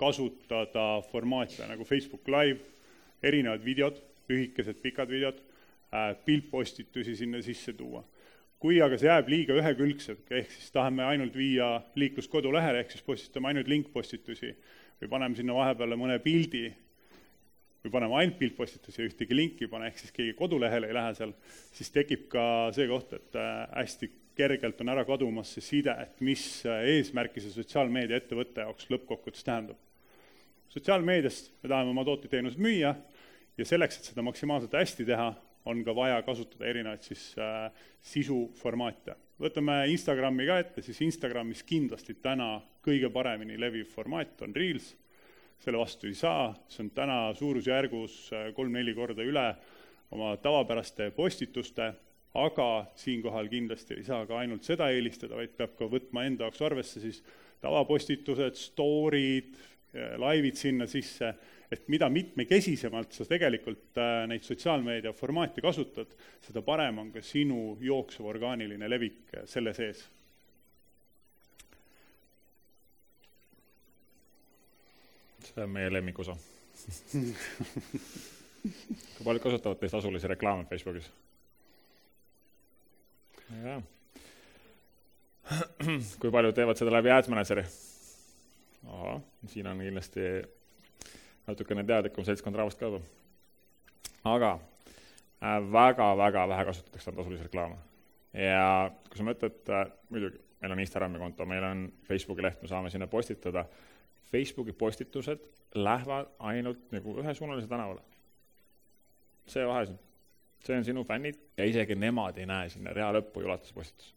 kasutada 0.00 1.02
formaate 1.10 1.66
nagu 1.68 1.84
Facebook 1.84 2.28
Live, 2.32 2.64
erinevad 3.22 3.64
videod, 3.64 3.98
lühikesed, 4.30 4.78
pikad 4.80 5.10
videod 5.12 5.42
Äh, 5.90 6.14
piltpostitusi 6.24 7.16
sinna 7.16 7.42
sisse 7.42 7.72
tuua. 7.72 8.04
kui 8.60 8.76
aga 8.84 8.94
see 9.00 9.08
jääb 9.08 9.30
liiga 9.32 9.54
ühekülgseks, 9.56 10.28
ehk 10.36 10.50
siis 10.52 10.68
tahame 10.70 11.00
ainult 11.02 11.34
viia 11.34 11.80
liiklust 11.98 12.28
kodulehele, 12.30 12.82
ehk 12.82 12.92
siis 12.92 13.02
postitame 13.02 13.48
ainult 13.48 13.70
linkpostitusi 13.72 14.50
või 15.00 15.08
paneme 15.10 15.38
sinna 15.38 15.56
vahepeale 15.56 15.96
mõne 15.98 16.18
pildi 16.22 16.66
või 17.84 17.92
paneme 17.94 18.16
ainult 18.20 18.38
piltpostitusi 18.38 19.00
ja 19.00 19.08
ühtegi 19.08 19.36
linki 19.36 19.66
ei 19.66 19.72
pane, 19.72 19.88
ehk 19.88 20.00
siis 20.02 20.12
keegi 20.16 20.34
kodulehele 20.38 20.90
ei 20.90 20.96
lähe 20.96 21.12
seal, 21.16 21.32
siis 21.72 21.92
tekib 21.94 22.26
ka 22.32 22.42
see 22.76 22.88
koht, 22.90 23.14
et 23.16 23.38
äh, 23.40 23.62
hästi 23.78 24.10
kergelt 24.36 24.80
on 24.80 24.92
ära 24.92 25.04
kadumas 25.08 25.52
see 25.56 25.64
side, 25.64 25.94
et 26.04 26.20
mis 26.24 26.44
äh, 26.68 26.84
eesmärki 26.96 27.42
see 27.42 27.54
sotsiaalmeedia 27.54 28.20
ettevõtte 28.20 28.66
jaoks 28.66 28.90
lõppkokkuvõttes 28.92 29.46
tähendab. 29.46 29.78
sotsiaalmeedias 30.70 31.42
me 31.62 31.72
tahame 31.72 31.94
oma 31.94 32.04
tooteid-teenuseid 32.08 32.62
müüa 32.62 32.94
ja 33.56 33.68
selleks, 33.68 33.98
et 33.98 34.12
seda 34.12 34.22
maksimaalselt 34.22 34.76
hästi 34.76 35.08
teha, 35.08 35.32
on 35.68 35.82
ka 35.84 35.92
vaja 35.96 36.22
kasutada 36.24 36.68
erinevaid 36.68 37.04
siis 37.04 37.32
äh, 37.38 37.68
sisuformaate. 38.12 39.16
võtame 39.40 39.82
Instagrami 39.92 40.46
ka 40.48 40.58
ette, 40.60 40.82
siis 40.84 41.00
Instagramis 41.04 41.62
kindlasti 41.64 42.16
täna 42.20 42.58
kõige 42.84 43.08
paremini 43.12 43.56
leviv 43.60 43.88
formaat 43.92 44.40
on 44.44 44.54
Reels, 44.56 44.94
selle 45.60 45.80
vastu 45.80 46.08
ei 46.08 46.16
saa, 46.16 46.50
see 46.68 46.84
on 46.86 46.92
täna 46.96 47.18
suurusjärgus 47.36 48.16
äh, 48.32 48.48
kolm-neli 48.56 48.94
korda 48.96 49.24
üle 49.26 49.46
oma 50.14 50.32
tavapäraste 50.42 51.10
postituste, 51.14 51.92
aga 52.40 52.68
siinkohal 52.98 53.50
kindlasti 53.50 53.98
ei 53.98 54.06
saa 54.06 54.24
ka 54.26 54.38
ainult 54.40 54.66
seda 54.66 54.90
eelistada, 54.94 55.36
vaid 55.38 55.54
peab 55.58 55.76
ka 55.78 55.88
võtma 55.90 56.24
enda 56.26 56.46
jaoks 56.46 56.62
arvesse 56.66 57.02
siis 57.02 57.22
tavapostitused, 57.60 58.58
story'd, 58.58 59.56
äh, 59.94 60.14
laivid 60.20 60.58
sinna 60.58 60.88
sisse 60.90 61.34
et 61.70 61.86
mida 61.92 62.08
mitmekesisemalt 62.10 63.14
sa 63.14 63.26
tegelikult 63.30 63.98
äh, 64.00 64.24
neid 64.30 64.42
sotsiaalmeedia 64.46 65.12
formaate 65.14 65.62
kasutad, 65.62 66.16
seda 66.42 66.64
parem 66.66 66.98
on 67.04 67.12
ka 67.14 67.22
sinu 67.22 67.76
jooksev 67.84 68.26
orgaaniline 68.32 68.88
levik 68.90 69.36
selle 69.50 69.74
sees. 69.76 70.02
See 75.50 75.64
on 75.64 75.70
meie 75.70 75.92
lemmikosa 75.92 76.36
kui 78.62 79.24
paljud 79.24 79.42
kasutavad 79.42 79.78
teist 79.80 79.96
tasulisi 79.96 80.28
reklaame 80.28 80.64
Facebookis? 80.70 81.10
jah. 83.64 83.82
kui 86.20 86.30
paljud 86.30 86.54
teevad 86.54 86.78
seda 86.78 86.92
läbi 86.94 87.12
Ads 87.14 87.28
Manageri? 87.32 87.64
ahah, 88.86 89.20
siin 89.46 89.66
on 89.66 89.80
kindlasti 89.84 90.26
natukene 91.46 91.84
teadlikum 91.84 92.24
seltskond 92.24 92.56
rahvast 92.56 92.78
ka 92.80 92.90
juba. 92.90 93.00
aga 94.24 94.58
väga-väga 95.72 96.44
äh, 96.44 96.48
vähe 96.48 96.64
kasutatakse 96.64 97.12
tasulisi 97.12 97.48
reklaame. 97.48 97.76
ja 98.32 98.90
kui 99.08 99.18
sa 99.18 99.26
mõtled 99.26 99.72
äh,, 99.72 99.86
muidugi, 100.10 100.38
meil 100.60 100.72
on 100.76 100.80
Instagrami 100.84 101.18
konto, 101.18 101.46
meil 101.46 101.64
on 101.64 101.86
Facebooki 102.08 102.44
leht, 102.44 102.60
me 102.62 102.68
saame 102.68 102.90
sinna 102.90 103.06
postitada, 103.06 103.64
Facebooki 104.30 104.72
postitused 104.72 105.42
lähevad 105.74 106.30
ainult 106.38 106.92
nagu 106.94 107.16
ühesuunalise 107.22 107.68
tänavale. 107.68 108.00
see 109.50 109.66
vahe 109.66 109.86
siin, 109.86 109.98
see 110.62 110.76
on 110.78 110.84
sinu 110.86 111.04
fännid 111.04 111.38
ja 111.56 111.64
isegi 111.66 111.94
nemad 111.98 112.38
ei 112.38 112.46
näe 112.46 112.68
sinna 112.70 112.92
rea 112.94 113.10
lõppu 113.16 113.42
ei 113.42 113.48
ulatu 113.48 113.66
see 113.66 113.74
postitus 113.74 114.14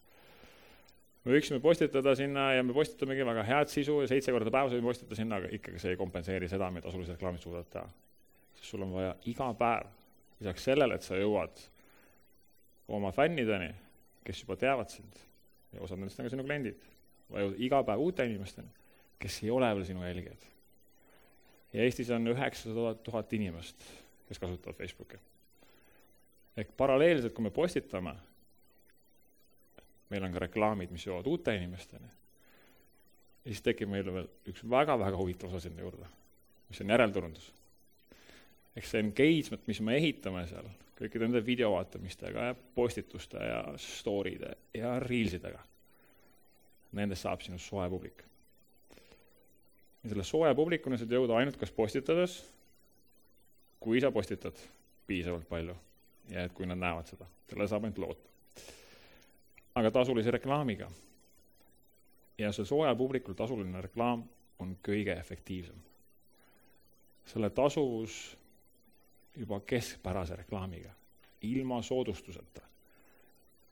me 1.23 1.31
võiksime 1.37 1.59
postitada 1.63 2.13
sinna 2.19 2.49
ja 2.57 2.63
me 2.65 2.75
postitamegi 2.75 3.25
väga 3.27 3.45
head 3.47 3.71
sisu 3.71 4.01
ja 4.03 4.09
seitse 4.11 4.33
korda 4.35 4.51
päevas 4.51 4.73
võime 4.75 4.89
postitada 4.89 5.17
sinna, 5.17 5.39
aga 5.39 5.51
ikkagi 5.55 5.79
see 5.79 5.93
ei 5.95 5.99
kompenseeri 5.99 6.49
seda, 6.51 6.69
mida 6.73 6.87
tasulised 6.87 7.15
reklaamid 7.15 7.43
suudavad 7.43 7.69
teha. 7.71 7.85
sest 8.57 8.69
sul 8.69 8.83
on 8.83 8.91
vaja 8.93 9.13
iga 9.31 9.49
päev, 9.59 9.91
lisaks 10.41 10.67
sellele, 10.67 10.99
et 10.99 11.07
sa 11.07 11.19
jõuad 11.19 11.63
oma 12.93 13.11
fännideni, 13.15 13.71
kes 14.27 14.43
juba 14.43 14.59
teavad 14.59 14.91
sind 14.91 15.21
ja 15.73 15.81
osad 15.81 15.99
nendest 15.99 16.19
on 16.19 16.27
ka 16.27 16.33
sinu 16.35 16.45
kliendid, 16.47 16.83
jõuad 17.31 17.59
iga 17.63 17.83
päev 17.87 18.03
uute 18.03 18.27
inimesteni, 18.27 18.67
kes 19.23 19.39
ei 19.43 19.51
ole 19.55 19.69
veel 19.75 19.87
sinu 19.87 20.03
jälgijad. 20.03 20.49
ja 21.73 21.83
Eestis 21.83 22.11
on 22.11 22.27
üheksasada 22.27 22.95
tuhat 23.03 23.33
inimest, 23.33 23.87
kes 24.27 24.39
kasutavad 24.39 24.75
Facebooki. 24.75 25.17
ehk 26.57 26.77
paralleelselt, 26.77 27.33
kui 27.33 27.43
me 27.43 27.51
postitame 27.51 28.15
meil 30.13 30.27
on 30.27 30.35
ka 30.35 30.43
reklaamid, 30.45 30.91
mis 30.93 31.07
jõuavad 31.07 31.29
uute 31.31 31.55
inimesteni. 31.57 32.11
siis 33.43 33.61
tekib 33.61 33.89
meil 33.91 34.07
veel 34.07 34.29
üks 34.51 34.63
väga-väga 34.69 35.19
huvitav 35.19 35.51
osa 35.51 35.65
sinna 35.65 35.83
juurde, 35.83 36.07
mis 36.69 36.81
on 36.81 36.93
järelturundus. 36.93 37.51
ehk 38.75 38.89
see 38.89 39.03
engagement, 39.03 39.67
mis 39.67 39.81
me 39.81 39.97
ehitame 39.97 40.45
seal 40.49 40.69
kõikide 40.99 41.27
nende 41.27 41.41
videovaatamistega 41.45 42.49
ja 42.49 42.55
postituste 42.75 43.41
ja 43.41 43.61
story'de 43.81 44.53
ja 44.77 44.97
reelsidega, 45.01 45.59
nendest 46.99 47.25
saab 47.25 47.41
sinust 47.41 47.69
soe 47.69 47.89
publik. 47.89 48.23
Ja 50.03 50.09
selle 50.09 50.23
soe 50.27 50.51
publikuni 50.55 50.97
saad 50.97 51.11
jõuda 51.11 51.39
ainult 51.39 51.57
kas 51.57 51.71
postitades, 51.71 52.41
kui 53.79 54.01
sa 54.01 54.11
postitad 54.11 54.59
piisavalt 55.07 55.47
palju 55.49 55.75
ja 56.31 56.45
et 56.47 56.53
kui 56.55 56.67
nad 56.67 56.79
näevad 56.79 57.07
seda, 57.07 57.27
sellele 57.49 57.67
saab 57.71 57.87
ainult 57.87 58.05
loota 58.05 58.33
aga 59.75 59.91
tasulise 59.91 60.31
reklaamiga. 60.31 60.91
ja 62.37 62.51
see 62.51 62.65
sooja 62.65 62.95
publikul 62.95 63.33
tasuline 63.37 63.81
reklaam 63.81 64.23
on 64.59 64.77
kõige 64.87 65.13
efektiivsem. 65.19 65.75
selle 67.25 67.49
tasuvus 67.49 68.37
juba 69.37 69.59
keskpärase 69.59 70.35
reklaamiga, 70.35 70.91
ilma 71.41 71.81
soodustuseta, 71.81 72.61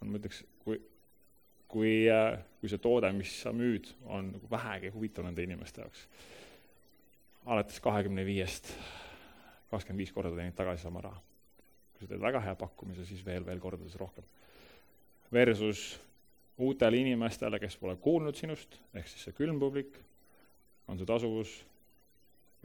ma 0.01 0.17
ütleks, 0.17 0.43
kui, 0.63 0.79
kui, 1.71 1.93
kui 2.59 2.71
see 2.71 2.81
toode, 2.83 3.09
mis 3.15 3.33
sa 3.45 3.53
müüd, 3.55 3.89
on 4.11 4.33
nagu 4.35 4.51
vähegi 4.51 4.91
huvitav 4.93 5.25
nende 5.27 5.45
inimeste 5.45 5.83
jaoks, 5.83 6.05
alates 7.47 7.79
kahekümne 7.83 8.25
viiest, 8.27 8.73
kakskümmend 9.71 10.03
viis 10.03 10.13
korda 10.15 10.35
teenid 10.35 10.57
tagasi 10.57 10.83
sama 10.83 11.03
raha. 11.07 11.23
kui 11.93 12.05
sa 12.05 12.11
teed 12.11 12.21
väga 12.21 12.41
hea 12.43 12.55
pakkumise, 12.57 13.05
siis 13.05 13.25
veel, 13.25 13.45
veel 13.45 13.59
kordades 13.61 13.95
rohkem 13.99 14.25
versus 15.31 15.99
uutele 16.57 16.97
inimestele, 16.97 17.59
kes 17.59 17.77
pole 17.79 17.95
kuulnud 18.01 18.37
sinust, 18.37 18.77
ehk 18.93 19.07
siis 19.07 19.27
see 19.27 19.35
külm 19.37 19.59
publik, 19.61 19.95
on 20.91 20.99
see 20.99 21.07
tasuvus 21.09 21.53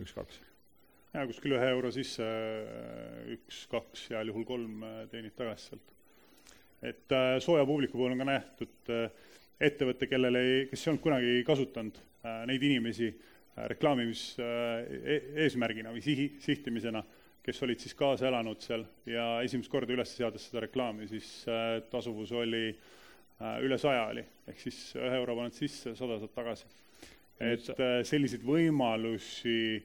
üks-kaks. 0.02 0.40
jaa, 1.14 1.26
kuskil 1.30 1.56
ühe 1.56 1.68
euro 1.72 1.92
sisse 1.94 2.26
üks-kaks, 3.36 4.08
heal 4.12 4.32
juhul 4.32 4.44
kolm 4.48 4.82
teenid 5.12 5.36
tagasi 5.38 5.70
sealt. 5.70 5.94
Et 6.82 7.12
äh, 7.12 7.36
sooja 7.40 7.66
publiku 7.66 7.98
puhul 7.98 8.14
on 8.14 8.22
ka 8.22 8.28
nähtud 8.28 8.90
äh, 8.92 9.06
ettevõte, 9.60 10.08
kellel 10.10 10.36
ei, 10.40 10.56
kes 10.70 10.84
ei 10.84 10.92
olnud 10.92 11.04
kunagi 11.04 11.36
kasutanud 11.46 11.98
äh, 11.98 12.42
neid 12.50 12.62
inimesi 12.62 13.10
reklaamimis 13.72 14.24
äh, 14.44 14.82
e-, 15.16 15.48
või 15.88 16.02
sihi, 16.04 16.26
sihtimisena 16.44 17.02
kes 17.46 17.62
olid 17.62 17.80
siis 17.80 17.94
kaasa 17.94 18.26
elanud 18.28 18.60
seal 18.60 18.82
ja 19.06 19.40
esimest 19.46 19.70
korda 19.70 19.94
üles 19.94 20.10
seades 20.16 20.48
seda 20.48 20.64
reklaami, 20.64 21.06
siis 21.06 21.28
tasuvus 21.92 22.32
oli 22.34 22.72
üle 23.62 23.78
saja 23.78 24.08
oli, 24.10 24.24
ehk 24.50 24.58
siis 24.58 24.80
ühe 24.98 25.14
euro 25.20 25.36
paned 25.38 25.54
sisse, 25.54 25.92
sada 25.94 26.16
saad 26.18 26.32
tagasi. 26.34 26.66
et 27.38 27.68
selliseid 28.08 28.42
võimalusi 28.42 29.78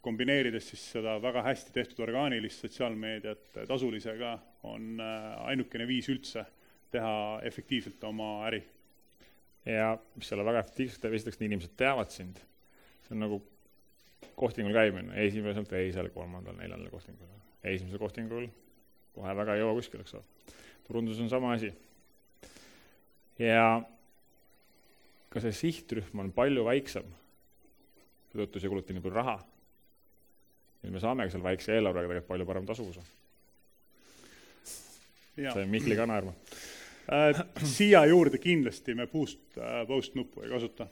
kombineerides 0.00 0.70
siis 0.70 0.84
seda 0.94 1.18
väga 1.22 1.42
hästi 1.44 1.74
tehtud 1.74 2.00
orgaanilist 2.06 2.64
sotsiaalmeediat 2.64 3.58
tasulisega, 3.68 4.38
on 4.68 5.00
ainukene 5.00 5.86
viis 5.88 6.08
üldse 6.12 6.44
teha 6.90 7.40
efektiivselt 7.46 8.04
oma 8.04 8.30
äri. 8.48 8.62
ja 9.64 9.92
mis 10.16 10.28
selle 10.28 10.44
väga 10.44 10.64
efektiivselt 10.64 11.02
teeb, 11.04 11.14
esiteks 11.18 11.40
inimesed 11.44 11.76
teavad 11.76 12.10
sind, 12.10 12.40
see 13.04 13.14
on 13.14 13.20
nagu 13.26 13.42
kohtingul 14.40 14.72
käimine, 14.72 15.12
esimesel, 15.26 15.66
teisel, 15.68 16.08
kolmandal, 16.14 16.56
neljandal 16.56 16.90
kohtingul. 16.90 17.28
esimesel 17.64 18.00
kohtingul 18.00 18.48
kohe 19.14 19.36
väga 19.36 19.54
ei 19.54 19.62
jõua 19.62 19.76
kuskile, 19.78 20.04
eks 20.04 20.16
ole. 20.16 20.24
turundus 20.86 21.20
on 21.20 21.28
sama 21.28 21.52
asi. 21.54 21.72
ja 23.38 23.82
ka 25.30 25.42
see 25.44 25.54
sihtrühm 25.54 26.24
on 26.24 26.32
palju 26.34 26.64
väiksem, 26.66 27.06
seetõttu 28.32 28.58
see 28.60 28.68
ei 28.68 28.74
kuluta 28.74 28.96
nii 28.96 29.04
palju 29.04 29.18
raha. 29.20 29.38
Nüüd 30.82 30.94
me 30.96 31.02
saamegi 31.02 31.34
seal 31.34 31.44
väikse 31.44 31.74
eelarvega 31.76 32.08
tegelikult 32.08 32.28
palju 32.28 32.46
parem 32.48 32.68
tasuvuse. 32.68 33.02
see 35.40 35.66
Mihkli 35.66 35.96
ka 35.96 36.06
naerma 36.06 36.32
äh,. 37.10 37.44
siia 37.64 38.04
juurde 38.06 38.38
kindlasti 38.38 38.94
me 38.94 39.06
boost, 39.06 39.42
äh, 39.58 39.84
post 39.88 40.14
nuppu 40.14 40.44
ei 40.44 40.50
kasuta 40.52 40.88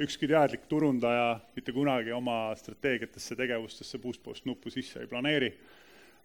ükski 0.00 0.28
teadlik 0.28 0.64
turundaja 0.68 1.40
mitte 1.56 1.72
kunagi 1.72 2.12
oma 2.12 2.54
strateegiatesse, 2.56 3.36
tegevustesse 3.36 3.98
boost 4.00 4.22
post 4.24 4.46
nuppu 4.48 4.70
sisse 4.72 5.02
ei 5.02 5.10
planeeri. 5.10 5.50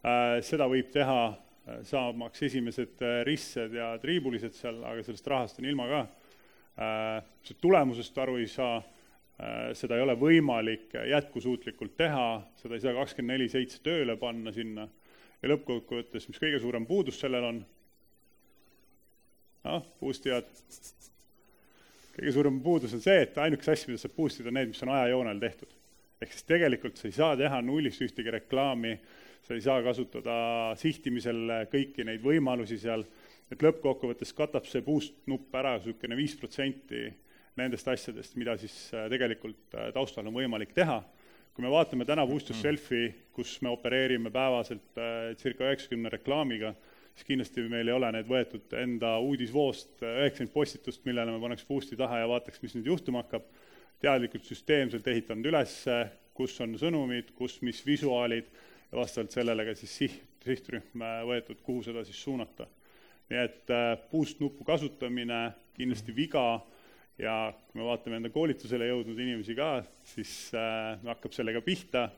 Äh, 0.06 0.38
seda 0.46 0.68
võib 0.72 0.92
teha, 0.94 1.20
äh, 1.32 1.82
saamaks 1.88 2.46
esimesed 2.48 3.02
äh, 3.04 3.22
ristsed 3.28 3.76
ja 3.76 3.94
triibulised 4.02 4.56
seal, 4.56 4.82
aga 4.86 5.04
sellest 5.06 5.28
rahast 5.32 5.60
on 5.62 5.72
ilma 5.72 5.90
ka. 5.92 6.06
sa 6.76 7.54
tulemusest 7.64 8.18
aru 8.20 8.34
ei 8.36 8.50
saa, 8.52 8.82
seda 9.76 9.98
ei 9.98 10.04
ole 10.06 10.16
võimalik 10.16 10.94
jätkusuutlikult 11.10 11.98
teha, 12.00 12.28
seda 12.62 12.78
ei 12.78 12.84
saa 12.84 12.94
kakskümmend 12.96 13.36
neli 13.36 13.50
seitse 13.52 13.82
tööle 13.84 14.16
panna 14.20 14.54
sinna 14.56 14.88
ja 15.42 15.52
lõppkokkuvõttes, 15.52 16.30
mis 16.30 16.40
kõige 16.40 16.62
suurem 16.64 16.88
puudus 16.88 17.20
sellel 17.20 17.50
on? 17.50 17.66
noh, 19.66 19.86
boostijad 20.00 20.48
kõige 22.16 22.32
suurem 22.32 22.62
puudus 22.64 22.94
on 22.96 23.04
see, 23.04 23.26
et 23.26 23.38
ainukese 23.42 23.74
asja, 23.74 23.90
mida 23.92 24.00
saab 24.00 24.16
boost 24.16 24.40
ida, 24.40 24.52
on 24.52 24.60
need, 24.60 24.72
mis 24.72 24.84
on 24.86 24.94
ajajoonel 24.94 25.42
tehtud. 25.42 25.76
ehk 26.22 26.32
siis 26.32 26.48
tegelikult 26.48 26.98
sa 26.98 27.10
ei 27.10 27.16
saa 27.18 27.36
teha 27.38 27.62
nullist 27.62 28.02
ühtegi 28.02 28.32
reklaami, 28.38 28.94
sa 29.44 29.54
ei 29.54 29.62
saa 29.62 29.82
kasutada 29.84 30.38
sihtimisel 30.80 31.68
kõiki 31.74 32.06
neid 32.08 32.24
võimalusi 32.24 32.80
seal, 32.80 33.04
et 33.52 33.62
lõppkokkuvõttes 33.62 34.32
katab 34.38 34.66
see 34.70 34.82
boost 34.86 35.28
nupp 35.28 35.54
ära 35.60 35.76
niisugune 35.76 36.16
viis 36.18 36.38
protsenti 36.40 37.04
nendest 37.60 37.88
asjadest, 37.88 38.36
mida 38.40 38.56
siis 38.60 38.76
äh, 38.94 39.08
tegelikult 39.12 39.78
äh, 39.78 39.92
taustal 39.96 40.28
on 40.28 40.36
võimalik 40.36 40.74
teha. 40.76 41.02
kui 41.56 41.64
me 41.64 41.70
vaatame 41.72 42.04
täna 42.04 42.26
Boost 42.28 42.50
Yourselfi, 42.52 43.06
kus 43.32 43.54
me 43.64 43.70
opereerime 43.72 44.28
päevaselt 44.32 45.00
äh, 45.00 45.30
circa 45.40 45.64
üheksakümne 45.70 46.12
reklaamiga, 46.12 46.74
siis 47.16 47.30
kindlasti 47.30 47.64
meil 47.72 47.88
ei 47.88 47.96
ole 47.96 48.10
need 48.12 48.28
võetud 48.28 48.76
enda 48.82 49.14
uudisvoost 49.24 50.04
üheksakümmend 50.04 50.52
postitust, 50.52 51.06
millele 51.08 51.32
me 51.32 51.40
paneks 51.40 51.64
boost'i 51.70 51.96
taha 52.00 52.20
ja 52.26 52.28
vaataks, 52.34 52.60
mis 52.64 52.76
nüüd 52.76 52.92
juhtuma 52.92 53.24
hakkab, 53.24 53.48
teadlikult 54.04 54.44
süsteemselt 54.44 55.08
ehitanud 55.08 55.48
üles, 55.48 55.80
kus 56.36 56.58
on 56.60 56.76
sõnumid, 56.76 57.32
kus 57.38 57.62
mis 57.64 57.80
visuaalid 57.88 58.52
ja 58.92 59.00
vastavalt 59.00 59.32
sellele 59.32 59.64
ka 59.70 59.80
siis 59.80 59.96
siht, 60.02 60.22
sihtrühm 60.44 61.08
võetud, 61.32 61.64
kuhu 61.64 61.88
seda 61.88 62.04
siis 62.04 62.20
suunata. 62.20 62.68
nii 63.32 63.40
et 63.42 63.72
boost 64.12 64.44
nupu 64.44 64.68
kasutamine 64.68 65.40
kindlasti 65.80 66.14
viga 66.14 66.44
ja 67.22 67.36
kui 67.70 67.80
me 67.80 67.88
vaatame 67.88 68.20
enda 68.20 68.32
koolitusele 68.34 68.90
jõudnud 68.90 69.20
inimesi 69.20 69.56
ka, 69.58 69.70
siis 70.14 70.34
äh, 70.58 70.98
hakkab 71.08 71.36
sellega 71.36 71.62
pihta, 71.64 72.10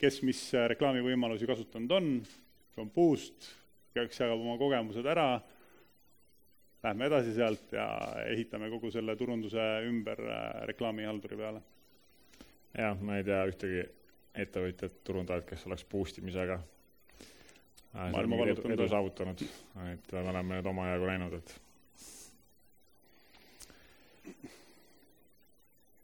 kes 0.00 0.20
mis 0.26 0.42
reklaamivõimalusi 0.74 1.48
kasutanud 1.48 1.94
on, 1.96 2.10
see 2.74 2.84
on 2.84 2.92
boost, 2.92 3.50
igaüks 3.94 4.20
jagab 4.20 4.40
oma 4.40 4.56
kogemused 4.60 5.06
ära, 5.08 5.28
lähme 6.84 7.08
edasi 7.10 7.34
sealt 7.36 7.72
ja 7.76 7.86
ehitame 8.30 8.70
kogu 8.72 8.92
selle 8.92 9.16
turunduse 9.20 9.64
ümber 9.88 10.20
äh, 10.26 10.42
reklaamihalduri 10.72 11.40
peale. 11.40 11.62
jah, 12.76 13.00
ma 13.00 13.18
ei 13.18 13.24
tea 13.26 13.40
ühtegi 13.48 13.80
ettevõtjat, 14.40 15.00
turundajat, 15.04 15.48
kes 15.48 15.66
oleks 15.66 15.88
boost 15.90 16.20
imisega 16.20 16.60
äh, 17.96 18.12
edu, 18.12 18.68
edu 18.76 18.92
saavutanud, 18.92 19.48
et 19.88 20.14
me 20.14 20.28
oleme 20.34 20.60
nüüd 20.60 20.72
omajagu 20.72 21.10
näinud, 21.10 21.40
et 21.40 21.58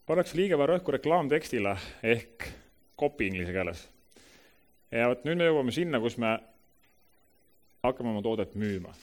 pannakse 0.06 0.38
liiga 0.38 0.58
palju 0.58 0.76
rõhku 0.76 0.94
reklaamtekstile 0.94 1.74
ehk 2.14 2.46
copy 2.98 3.26
inglise 3.30 3.52
keeles. 3.52 3.88
ja 4.90 5.08
vot 5.10 5.24
nüüd 5.26 5.40
me 5.40 5.48
jõuame 5.48 5.74
sinna, 5.74 6.00
kus 6.00 6.16
me 6.22 6.36
hakkame 7.86 8.12
oma 8.12 8.22
toodet 8.22 8.54
müüma. 8.54 8.94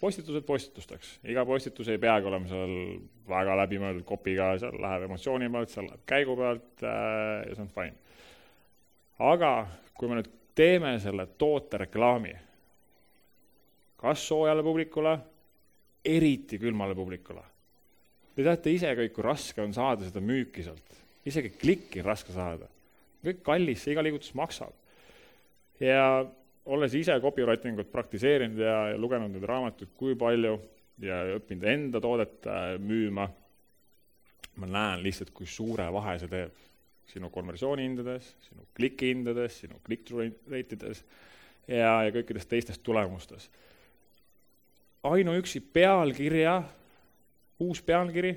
postitused 0.00 0.46
postitusteks, 0.46 1.18
iga 1.30 1.44
postitus 1.46 1.88
ei 1.88 1.98
peagi 2.02 2.26
olema 2.26 2.48
seal 2.50 2.72
väga 3.28 3.56
läbimõeldud 3.62 4.06
kopiga, 4.06 4.52
seal 4.58 4.78
läheb 4.82 5.06
emotsiooni 5.06 5.50
pealt, 5.50 5.70
seal 5.70 5.86
läheb 5.90 6.06
käigu 6.06 6.36
pealt 6.38 6.86
äh, 6.86 7.42
ja 7.48 7.54
see 7.54 7.66
on 7.66 7.74
fine. 7.74 7.94
aga 9.32 9.52
kui 9.94 10.10
me 10.10 10.18
nüüd 10.18 10.30
teeme 10.54 10.96
selle 11.00 11.26
toote 11.38 11.78
reklaami, 11.84 12.32
kas 14.02 14.26
soojale 14.28 14.64
publikule, 14.66 15.16
eriti 16.04 16.58
külmale 16.58 16.94
publikule, 16.98 17.44
te 18.34 18.44
teate 18.44 18.72
ise 18.72 18.92
kõik, 18.98 19.14
kui 19.16 19.26
raske 19.26 19.62
on 19.62 19.74
saada 19.76 20.06
seda 20.06 20.22
müüki 20.24 20.64
sealt, 20.66 21.00
isegi 21.28 21.52
klikki 21.58 22.04
raske 22.04 22.34
saada. 22.34 22.68
kõik 23.22 23.42
kallis, 23.46 23.82
see 23.82 23.92
iga 23.94 24.02
liigutus 24.02 24.34
maksab. 24.34 24.72
ja 25.80 26.24
olles 26.64 26.94
ise 26.94 27.18
copywriting 27.20 27.78
ut 27.78 27.90
praktiseerinud 27.90 28.58
ja, 28.58 28.76
ja 28.92 28.98
lugenud 28.98 29.32
neid 29.32 29.46
raamatuid 29.48 29.94
kui 29.98 30.14
palju 30.18 30.58
ja 31.02 31.22
õppinud 31.36 31.64
enda 31.66 32.00
toodet 32.02 32.46
äh, 32.46 32.74
müüma, 32.78 33.26
ma 34.56 34.68
näen 34.68 35.02
lihtsalt, 35.02 35.32
kui 35.34 35.48
suure 35.48 35.88
vahe 35.92 36.18
see 36.20 36.30
teeb 36.30 36.60
sinu 37.12 37.28
konversioonihindades, 37.32 38.28
sinu 38.46 38.66
klikihindades, 38.76 39.58
sinu 39.64 39.80
click-through 39.84 40.52
rate 40.52 40.78
ides 40.78 41.02
ja, 41.66 41.98
ja 42.06 42.12
kõikides 42.14 42.46
teistes 42.48 42.78
tulemustes. 42.78 43.50
ainuüksi 45.02 45.60
pealkirja, 45.60 46.62
uus 47.62 47.82
pealkiri 47.82 48.32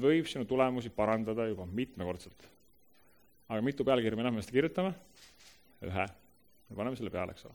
võib 0.00 0.28
sinu 0.30 0.44
tulemusi 0.48 0.90
parandada 0.92 1.46
juba 1.48 1.66
mitmekordselt. 1.66 2.48
aga 3.48 3.62
mitu 3.62 3.84
pealkirja 3.84 4.16
me 4.16 4.26
enamasti 4.26 4.56
kirjutame? 4.56 4.94
ühe 5.84 6.06
me 6.68 6.76
paneme 6.76 6.96
selle 6.96 7.10
peale, 7.10 7.36
eks 7.36 7.46
ole. 7.46 7.54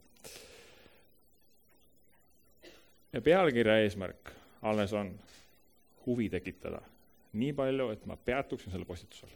ja 3.13 3.21
pealkirja 3.21 3.81
eesmärk 3.83 4.33
alles 4.61 4.93
on 4.93 5.13
huvi 6.05 6.29
tekitada 6.29 6.81
nii 7.33 7.53
palju, 7.55 7.89
et 7.93 8.05
ma 8.05 8.17
peatuksin 8.17 8.71
sellel 8.71 8.87
postitusel 8.87 9.29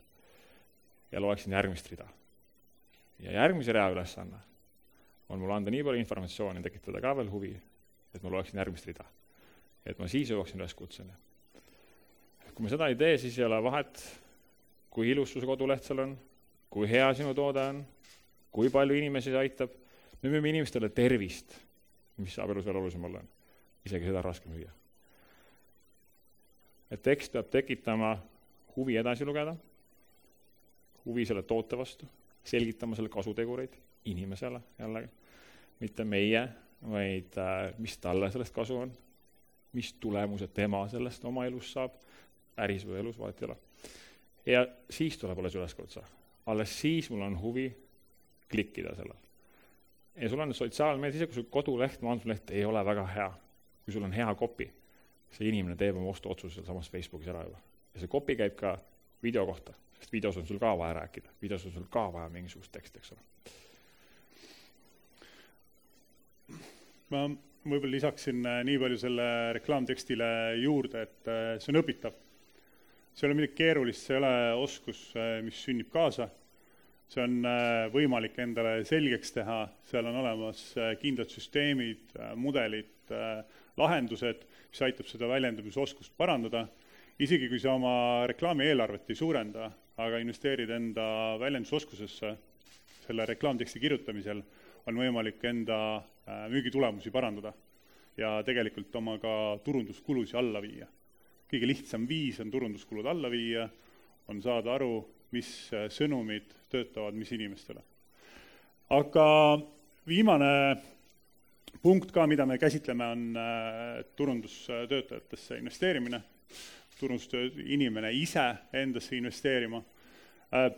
ja 1.12 1.22
loeksin 1.22 1.54
järgmist 1.54 1.92
rida. 1.92 2.08
ja 3.20 3.32
järgmise 3.32 3.74
rea 3.74 3.90
ülesanne 3.90 4.38
on 5.30 5.40
mul 5.40 5.52
anda 5.52 5.72
nii 5.72 5.84
palju 5.84 6.00
informatsiooni, 6.00 6.62
tekitada 6.62 7.02
ka 7.02 7.16
veel 7.18 7.30
huvi, 7.32 7.54
et 8.14 8.24
ma 8.24 8.32
loeksin 8.32 8.60
järgmist 8.60 8.86
rida. 8.86 9.06
Et 9.86 10.00
ma 10.00 10.08
siis 10.10 10.32
jõuaksin 10.32 10.60
üleskutseni. 10.60 11.14
kui 12.56 12.64
me 12.64 12.72
seda 12.72 12.88
ei 12.88 12.96
tee, 12.96 13.18
siis 13.20 13.38
ei 13.40 13.46
ole 13.46 13.58
vahet, 13.64 14.00
kui 14.90 15.10
ilus 15.12 15.34
su 15.34 15.42
koduleht 15.44 15.84
seal 15.84 16.00
on, 16.06 16.14
kui 16.72 16.88
hea 16.88 17.10
sinu 17.14 17.34
toode 17.36 17.60
on, 17.60 17.82
kui 18.52 18.70
palju 18.72 18.96
inimesi 18.96 19.34
see 19.34 19.40
aitab, 19.40 19.74
me 20.22 20.32
müüme 20.32 20.54
inimestele 20.54 20.90
tervist, 20.90 21.52
mis 22.24 22.38
saab 22.38 22.54
elus 22.54 22.66
veel 22.66 22.80
olulisem 22.80 23.04
olla, 23.04 23.20
isegi 23.86 24.08
seda 24.08 24.22
on 24.22 24.28
raske 24.30 24.50
müüa. 24.50 24.72
et 26.92 27.02
tekst 27.04 27.34
peab 27.34 27.50
tekitama 27.52 28.14
huvi 28.76 28.96
edasi 28.96 29.26
lugeda, 29.26 29.56
huvi 31.06 31.26
selle 31.26 31.44
toote 31.44 31.78
vastu, 31.78 32.08
selgitama 32.44 32.96
selle 32.96 33.10
kasutegureid 33.10 33.76
inimesele 34.06 34.62
jällegi, 34.80 35.10
mitte 35.82 36.06
meie, 36.08 36.46
vaid 36.86 37.36
äh, 37.42 37.74
mis 37.82 37.98
talle 37.98 38.30
sellest 38.32 38.54
kasu 38.56 38.78
on, 38.86 38.94
mis 39.76 39.94
tulemused 40.00 40.54
tema 40.56 40.86
sellest 40.88 41.26
oma 41.28 41.46
elus 41.46 41.72
saab, 41.76 41.96
äris 42.64 42.86
või 42.88 43.02
elus, 43.02 43.20
vahet 43.20 43.42
ei 43.42 43.50
ole. 43.50 43.58
ja 44.46 44.66
siis 44.90 45.18
tuleb 45.18 45.40
alles 45.40 45.56
üleskutse. 45.56 46.02
alles 46.46 46.80
siis 46.80 47.10
mul 47.10 47.22
on 47.22 47.40
huvi 47.42 47.68
klikkida 48.52 48.96
sellel. 48.96 49.18
ja 50.16 50.30
sul 50.30 50.40
on 50.40 50.54
sotsiaalmeedia, 50.54 51.18
isegi 51.18 51.34
kui 51.34 51.44
su 51.44 51.50
koduleht, 51.52 52.02
maandusleht 52.02 52.52
ei 52.52 52.66
ole 52.66 52.86
väga 52.86 53.06
hea, 53.08 53.32
kui 53.86 53.94
sul 53.94 54.04
on 54.04 54.14
hea 54.14 54.36
copy, 54.36 54.70
see 55.32 55.50
inimene 55.50 55.76
teeb 55.76 55.98
oma 55.98 56.10
ostuotsuse 56.14 56.56
sealsamas 56.56 56.92
Facebookis 56.92 57.32
ära 57.34 57.44
juba. 57.44 57.60
ja 57.94 58.04
see 58.04 58.12
copy 58.12 58.36
käib 58.40 58.56
ka 58.60 58.78
video 59.24 59.46
kohta, 59.46 59.74
sest 60.00 60.14
videos 60.14 60.38
on 60.38 60.48
sul 60.48 60.60
ka 60.62 60.78
vaja 60.78 61.02
rääkida, 61.02 61.36
videos 61.42 61.66
on 61.66 61.72
sul 61.72 61.90
ka 61.90 62.08
vaja 62.14 62.30
mingisugust 62.30 62.72
teksti, 62.72 63.04
eks 63.04 63.12
ole. 63.12 63.22
ma 67.10 67.28
võib-olla 67.66 67.96
lisaksin 67.96 68.46
äh, 68.46 68.62
nii 68.68 68.78
palju 68.82 69.00
selle 69.02 69.28
reklaamtekstile 69.58 70.30
juurde, 70.62 71.06
et 71.08 71.30
äh, 71.32 71.44
see 71.62 71.74
on 71.74 71.82
õpitav. 71.82 72.16
see 73.16 73.26
ei 73.26 73.30
ole 73.30 73.38
midagi 73.40 73.58
keerulist, 73.58 74.06
see 74.06 74.16
ei 74.16 74.22
ole 74.22 74.34
oskus, 74.62 75.02
äh, 75.18 75.38
mis 75.46 75.62
sünnib 75.66 75.90
kaasa. 75.94 76.30
See 77.06 77.22
on 77.22 77.46
võimalik 77.94 78.34
endale 78.42 78.80
selgeks 78.90 79.30
teha, 79.36 79.60
seal 79.86 80.08
on 80.10 80.16
olemas 80.24 80.62
kindlad 80.98 81.30
süsteemid, 81.30 82.16
mudelid, 82.42 83.12
lahendused, 83.78 84.42
mis 84.72 84.82
aitab 84.88 85.06
seda 85.06 85.30
väljendumisoskust 85.30 86.16
parandada. 86.18 86.64
Isegi 87.22 87.46
kui 87.52 87.62
sa 87.62 87.76
oma 87.78 88.26
reklaamieelarvet 88.26 89.14
ei 89.14 89.20
suurenda, 89.22 89.70
aga 90.02 90.18
investeerid 90.24 90.74
enda 90.74 91.06
väljendusoskusesse 91.44 92.34
selle 93.06 93.30
reklaamteksti 93.30 93.84
kirjutamisel, 93.86 94.42
on 94.90 94.98
võimalik 94.98 95.46
enda 95.46 95.78
müügitulemusi 96.26 97.12
parandada 97.14 97.54
ja 98.18 98.40
tegelikult 98.48 98.96
oma 98.96 99.18
ka 99.20 99.34
turunduskulusid 99.66 100.40
alla 100.40 100.62
viia. 100.64 100.88
kõige 101.46 101.68
lihtsam 101.70 102.08
viis 102.10 102.40
on 102.42 102.50
turunduskulud 102.52 103.06
alla 103.06 103.30
viia, 103.30 103.68
on 104.28 104.42
saada 104.42 104.74
aru, 104.74 105.06
mis 105.36 105.50
äh, 105.74 105.86
sõnumid 105.94 106.56
töötavad 106.72 107.16
mis 107.16 107.32
inimestele. 107.36 107.82
aga 108.90 109.28
viimane 110.08 110.52
punkt 111.82 112.12
ka, 112.12 112.26
mida 112.28 112.46
me 112.46 112.58
käsitleme, 112.58 113.06
on 113.06 113.38
äh, 113.38 114.06
turundustöötajatesse 114.16 115.58
investeerimine, 115.58 116.22
turundustöö, 117.00 117.52
inimene 117.66 118.14
ise 118.14 118.56
endasse 118.74 119.16
investeerima. 119.16 119.84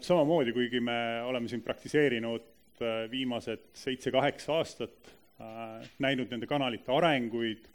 samamoodi, 0.02 0.54
kuigi 0.54 0.80
me 0.80 1.22
oleme 1.24 1.48
siin 1.48 1.62
praktiseerinud 1.62 2.80
viimased 3.12 3.68
seitse-kaheksa 3.78 4.54
aastat 4.54 5.17
Äh, 5.17 5.17
näinud 6.00 6.32
nende 6.34 6.48
kanalite 6.50 6.92
arenguid, 6.94 7.68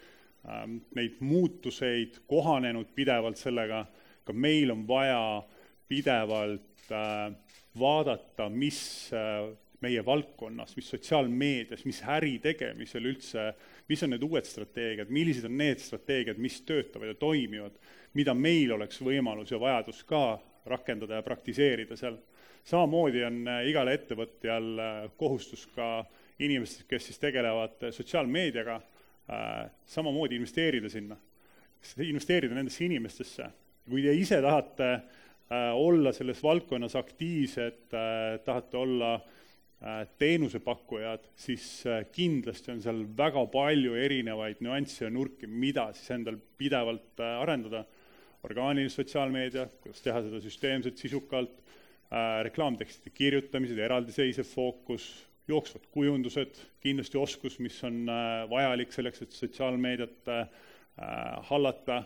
ähm, 0.48 0.78
neid 0.96 1.20
muutuseid, 1.20 2.22
kohanenud 2.26 2.90
pidevalt 2.96 3.38
sellega, 3.38 3.84
ka 4.24 4.34
meil 4.34 4.72
on 4.74 4.86
vaja 4.88 5.42
pidevalt 5.88 6.90
äh, 6.90 7.32
vaadata, 7.78 8.48
mis 8.50 9.10
äh, 9.14 9.52
meie 9.82 10.04
valdkonnas, 10.06 10.76
mis 10.78 10.90
sotsiaalmeedias, 10.94 11.84
mis 11.84 12.02
äri 12.06 12.36
tegemisel 12.42 13.08
üldse, 13.10 13.48
mis 13.90 14.02
on 14.06 14.14
need 14.14 14.22
uued 14.22 14.46
strateegiad, 14.46 15.10
millised 15.10 15.48
on 15.48 15.56
need 15.58 15.82
strateegiad, 15.82 16.38
mis 16.38 16.60
töötavad 16.66 17.10
ja 17.10 17.16
toimivad, 17.18 17.78
mida 18.14 18.34
meil 18.34 18.76
oleks 18.76 19.00
võimalus 19.02 19.50
ja 19.50 19.58
vajadus 19.58 20.04
ka 20.06 20.38
rakendada 20.70 21.18
ja 21.18 21.26
praktiseerida 21.26 21.98
seal. 21.98 22.20
samamoodi 22.64 23.24
on 23.26 23.40
igal 23.66 23.88
ettevõtjal 23.90 24.68
kohustus 25.18 25.66
ka 25.74 25.88
äh, 25.98 26.20
inimestest, 26.46 26.86
kes 26.90 27.08
siis 27.10 27.20
tegelevad 27.22 27.90
sotsiaalmeediaga, 27.94 28.78
äh, 29.30 29.70
samamoodi 29.86 30.38
investeerida 30.40 30.90
sinna, 30.92 31.16
investeerida 32.06 32.56
nendesse 32.56 32.84
inimestesse. 32.86 33.50
kui 33.90 34.02
te 34.04 34.12
ise 34.14 34.38
tahate 34.42 34.88
äh, 34.92 35.72
olla 35.74 36.12
selles 36.14 36.42
valdkonnas 36.42 36.94
aktiivsed, 36.96 37.88
äh, 37.94 38.40
tahate 38.44 38.76
olla 38.76 39.20
teenusepakkujad, 40.18 41.24
siis 41.34 41.64
kindlasti 42.14 42.70
on 42.70 42.82
seal 42.84 43.00
väga 43.18 43.40
palju 43.50 43.96
erinevaid 43.98 44.60
nüansse 44.62 45.08
ja 45.08 45.10
nurki, 45.10 45.48
mida 45.50 45.88
siis 45.96 46.12
endal 46.14 46.36
pidevalt 46.38 47.18
arendada. 47.18 47.82
orgaaniline 48.46 48.90
sotsiaalmeedia, 48.90 49.66
kuidas 49.82 50.02
teha 50.02 50.22
seda 50.22 50.38
süsteemselt, 50.42 51.02
sisukalt, 51.02 51.58
reklaamtekstide 52.46 53.10
kirjutamised, 53.14 53.78
eraldiseisev 53.78 54.46
fookus, 54.46 55.08
jooksvad 55.48 55.86
kujundused, 55.90 56.60
kindlasti 56.82 57.18
oskus, 57.18 57.58
mis 57.62 57.78
on 57.86 58.04
äh, 58.10 58.44
vajalik 58.50 58.92
selleks, 58.94 59.24
et 59.24 59.34
sotsiaalmeediat 59.36 60.30
äh, 60.30 60.46
hallata, 61.48 62.02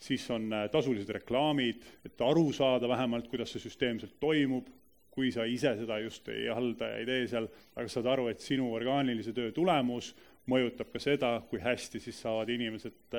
siis 0.00 0.24
on 0.32 0.48
äh, 0.52 0.66
tasulised 0.72 1.10
reklaamid, 1.18 1.84
et 2.06 2.24
aru 2.24 2.48
saada 2.56 2.88
vähemalt, 2.88 3.28
kuidas 3.28 3.52
see 3.52 3.64
süsteemselt 3.66 4.16
toimub, 4.20 4.70
kui 5.12 5.32
sa 5.34 5.44
ise 5.50 5.74
seda 5.80 5.98
just 6.04 6.28
ei 6.30 6.46
halda 6.54 6.92
ja 6.92 6.98
ei 7.02 7.06
tee 7.08 7.22
seal, 7.28 7.48
aga 7.74 7.90
saad 7.90 8.06
aru, 8.06 8.28
et 8.30 8.44
sinu 8.44 8.70
orgaanilise 8.76 9.34
töö 9.36 9.50
tulemus 9.52 10.12
mõjutab 10.48 10.92
ka 10.92 11.02
seda, 11.02 11.32
kui 11.50 11.60
hästi 11.60 12.00
siis 12.00 12.20
saavad 12.22 12.48
inimesed 12.54 13.18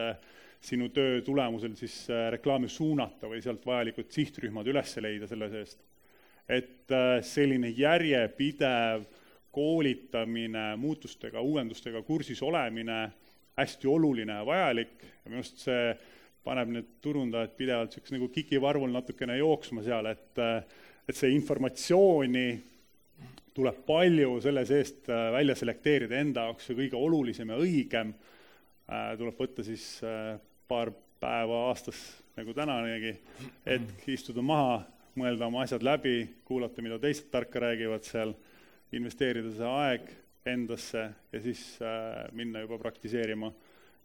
sinu 0.64 0.88
töö 0.96 1.20
tulemusel 1.24 1.76
siis 1.78 2.08
reklaami 2.32 2.72
suunata 2.72 3.28
või 3.30 3.44
sealt 3.44 3.68
vajalikud 3.68 4.10
sihtrühmad 4.16 4.68
üles 4.72 4.96
leida 5.04 5.28
selle 5.28 5.52
seest. 5.52 5.84
et 6.50 6.96
selline 7.22 7.70
järjepidev 7.78 9.04
koolitamine, 9.52 10.76
muutustega, 10.78 11.42
uuendustega 11.42 12.02
kursis 12.08 12.42
olemine 12.46 13.02
hästi 13.60 13.88
oluline 13.88 14.34
ja 14.34 14.46
vajalik. 14.46 14.96
Ja 15.04 15.32
minu 15.32 15.44
arust 15.44 15.66
see 15.66 15.94
paneb 16.44 16.72
need 16.74 16.92
turundajad 17.04 17.56
pidevalt 17.58 17.92
niisuguse 17.92 18.16
nagu 18.16 18.30
kikivarvul 18.34 18.92
natukene 18.94 19.38
jooksma 19.42 19.84
seal, 19.86 20.08
et 20.14 20.44
et 21.10 21.18
see 21.18 21.32
informatsiooni 21.34 22.48
tuleb 23.58 23.82
palju 23.88 24.38
selle 24.44 24.64
seest 24.68 25.10
äh, 25.10 25.30
välja 25.34 25.56
selekteerida 25.58 26.20
enda 26.22 26.46
jaoks 26.48 26.70
see 26.70 26.78
kõige 26.78 27.00
olulisem 27.00 27.50
ja 27.50 27.58
õigem, 27.60 28.14
äh, 28.88 29.12
tuleb 29.20 29.40
võtta 29.42 29.66
siis 29.66 29.86
äh, 30.06 30.38
paar 30.70 30.94
päeva 31.20 31.66
aastas, 31.68 31.98
nagu 32.38 32.54
tänanegi, 32.56 33.16
hetk 33.66 34.06
istuda 34.14 34.44
maha, 34.46 34.78
mõelda 35.20 35.50
oma 35.50 35.66
asjad 35.66 35.84
läbi, 35.84 36.22
kuulata, 36.48 36.84
mida 36.86 37.00
teised 37.02 37.28
tarka 37.34 37.60
räägivad 37.66 38.06
seal 38.08 38.32
investeerida 38.96 39.52
see 39.54 39.70
aeg 39.70 40.12
endasse 40.50 41.06
ja 41.34 41.42
siis 41.44 41.64
äh, 41.84 42.26
minna 42.36 42.64
juba 42.64 42.80
praktiseerima 42.82 43.52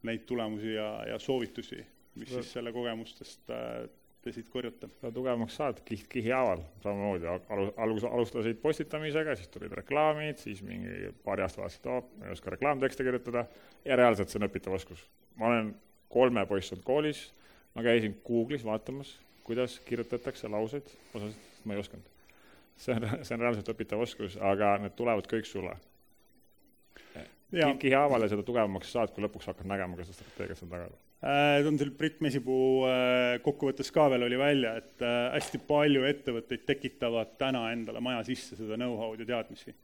neid 0.05 0.25
tulemusi 0.29 0.75
ja, 0.75 0.89
ja 1.09 1.19
soovitusi, 1.19 1.81
mis 2.19 2.33
no. 2.33 2.43
siis 2.43 2.53
selle 2.59 2.73
kogemustest 2.75 3.53
äh, 3.55 3.87
te 4.25 4.33
siit 4.33 4.49
korjate? 4.53 4.91
no 5.03 5.13
tugevamaks 5.15 5.57
saad 5.61 5.81
kiht 5.89 6.09
kihi 6.13 6.33
haaval, 6.35 6.65
samamoodi 6.85 7.29
alu-, 7.31 7.73
algus, 7.87 8.07
alustasid 8.09 8.61
postitamisega, 8.63 9.37
siis 9.41 9.53
tulid 9.53 9.73
reklaamid, 9.81 10.41
siis 10.43 10.63
mingi 10.67 11.13
paari 11.25 11.47
aasta 11.47 11.63
vaatasid, 11.65 11.91
oo, 11.93 12.03
ma 12.19 12.29
ei 12.29 12.37
oska 12.37 12.57
reklaamtekste 12.57 13.07
kirjutada 13.07 13.47
ja 13.85 14.01
reaalselt 14.01 14.33
see 14.33 14.41
on 14.43 14.49
õpitav 14.49 14.77
oskus. 14.77 15.07
ma 15.41 15.53
olen 15.53 15.75
kolme 16.13 16.47
poiss 16.47 16.75
olnud 16.75 16.87
koolis, 16.87 17.27
ma 17.75 17.85
käisin 17.87 18.19
Google'is 18.27 18.67
vaatamas, 18.67 19.17
kuidas 19.45 19.79
kirjutatakse 19.87 20.49
lauseid, 20.49 20.93
osasid 21.15 21.65
ma 21.65 21.77
ei 21.77 21.85
osanud 21.85 22.14
see 22.77 22.95
on, 22.95 23.07
see 23.23 23.37
on 23.37 23.45
reaalselt 23.45 23.71
õpitav 23.75 24.03
oskus, 24.05 24.37
aga 24.53 24.77
need 24.83 24.97
tulevad 24.99 25.29
kõik 25.31 25.49
sulle. 25.49 25.77
kihihaaval 27.55 28.25
ja 28.25 28.33
seda 28.33 28.43
tugevamaks 28.43 28.91
saad, 28.91 29.13
kui 29.15 29.23
lõpuks 29.23 29.47
hakkad 29.51 29.69
nägema 29.71 29.97
ka 29.97 30.07
seda 30.09 30.17
strateegiat 30.19 30.59
seal 30.59 30.71
taga 30.73 30.89
äh,. 31.23 31.63
toon 31.63 31.79
seal 31.79 31.93
Brit 31.95 32.21
Mesipuu 32.25 32.85
äh, 32.89 33.37
kokkuvõttes 33.45 33.93
ka 33.95 34.09
veel 34.11 34.27
oli 34.27 34.39
välja, 34.41 34.75
et 34.81 35.05
äh, 35.05 35.31
hästi 35.37 35.63
palju 35.69 36.05
ettevõtteid 36.09 36.67
tekitavad 36.67 37.37
täna 37.41 37.69
endale 37.73 38.03
maja 38.05 38.25
sisse 38.27 38.59
seda 38.59 38.79
know-how'd 38.81 39.23
ja 39.23 39.31
teadmisi. 39.35 39.75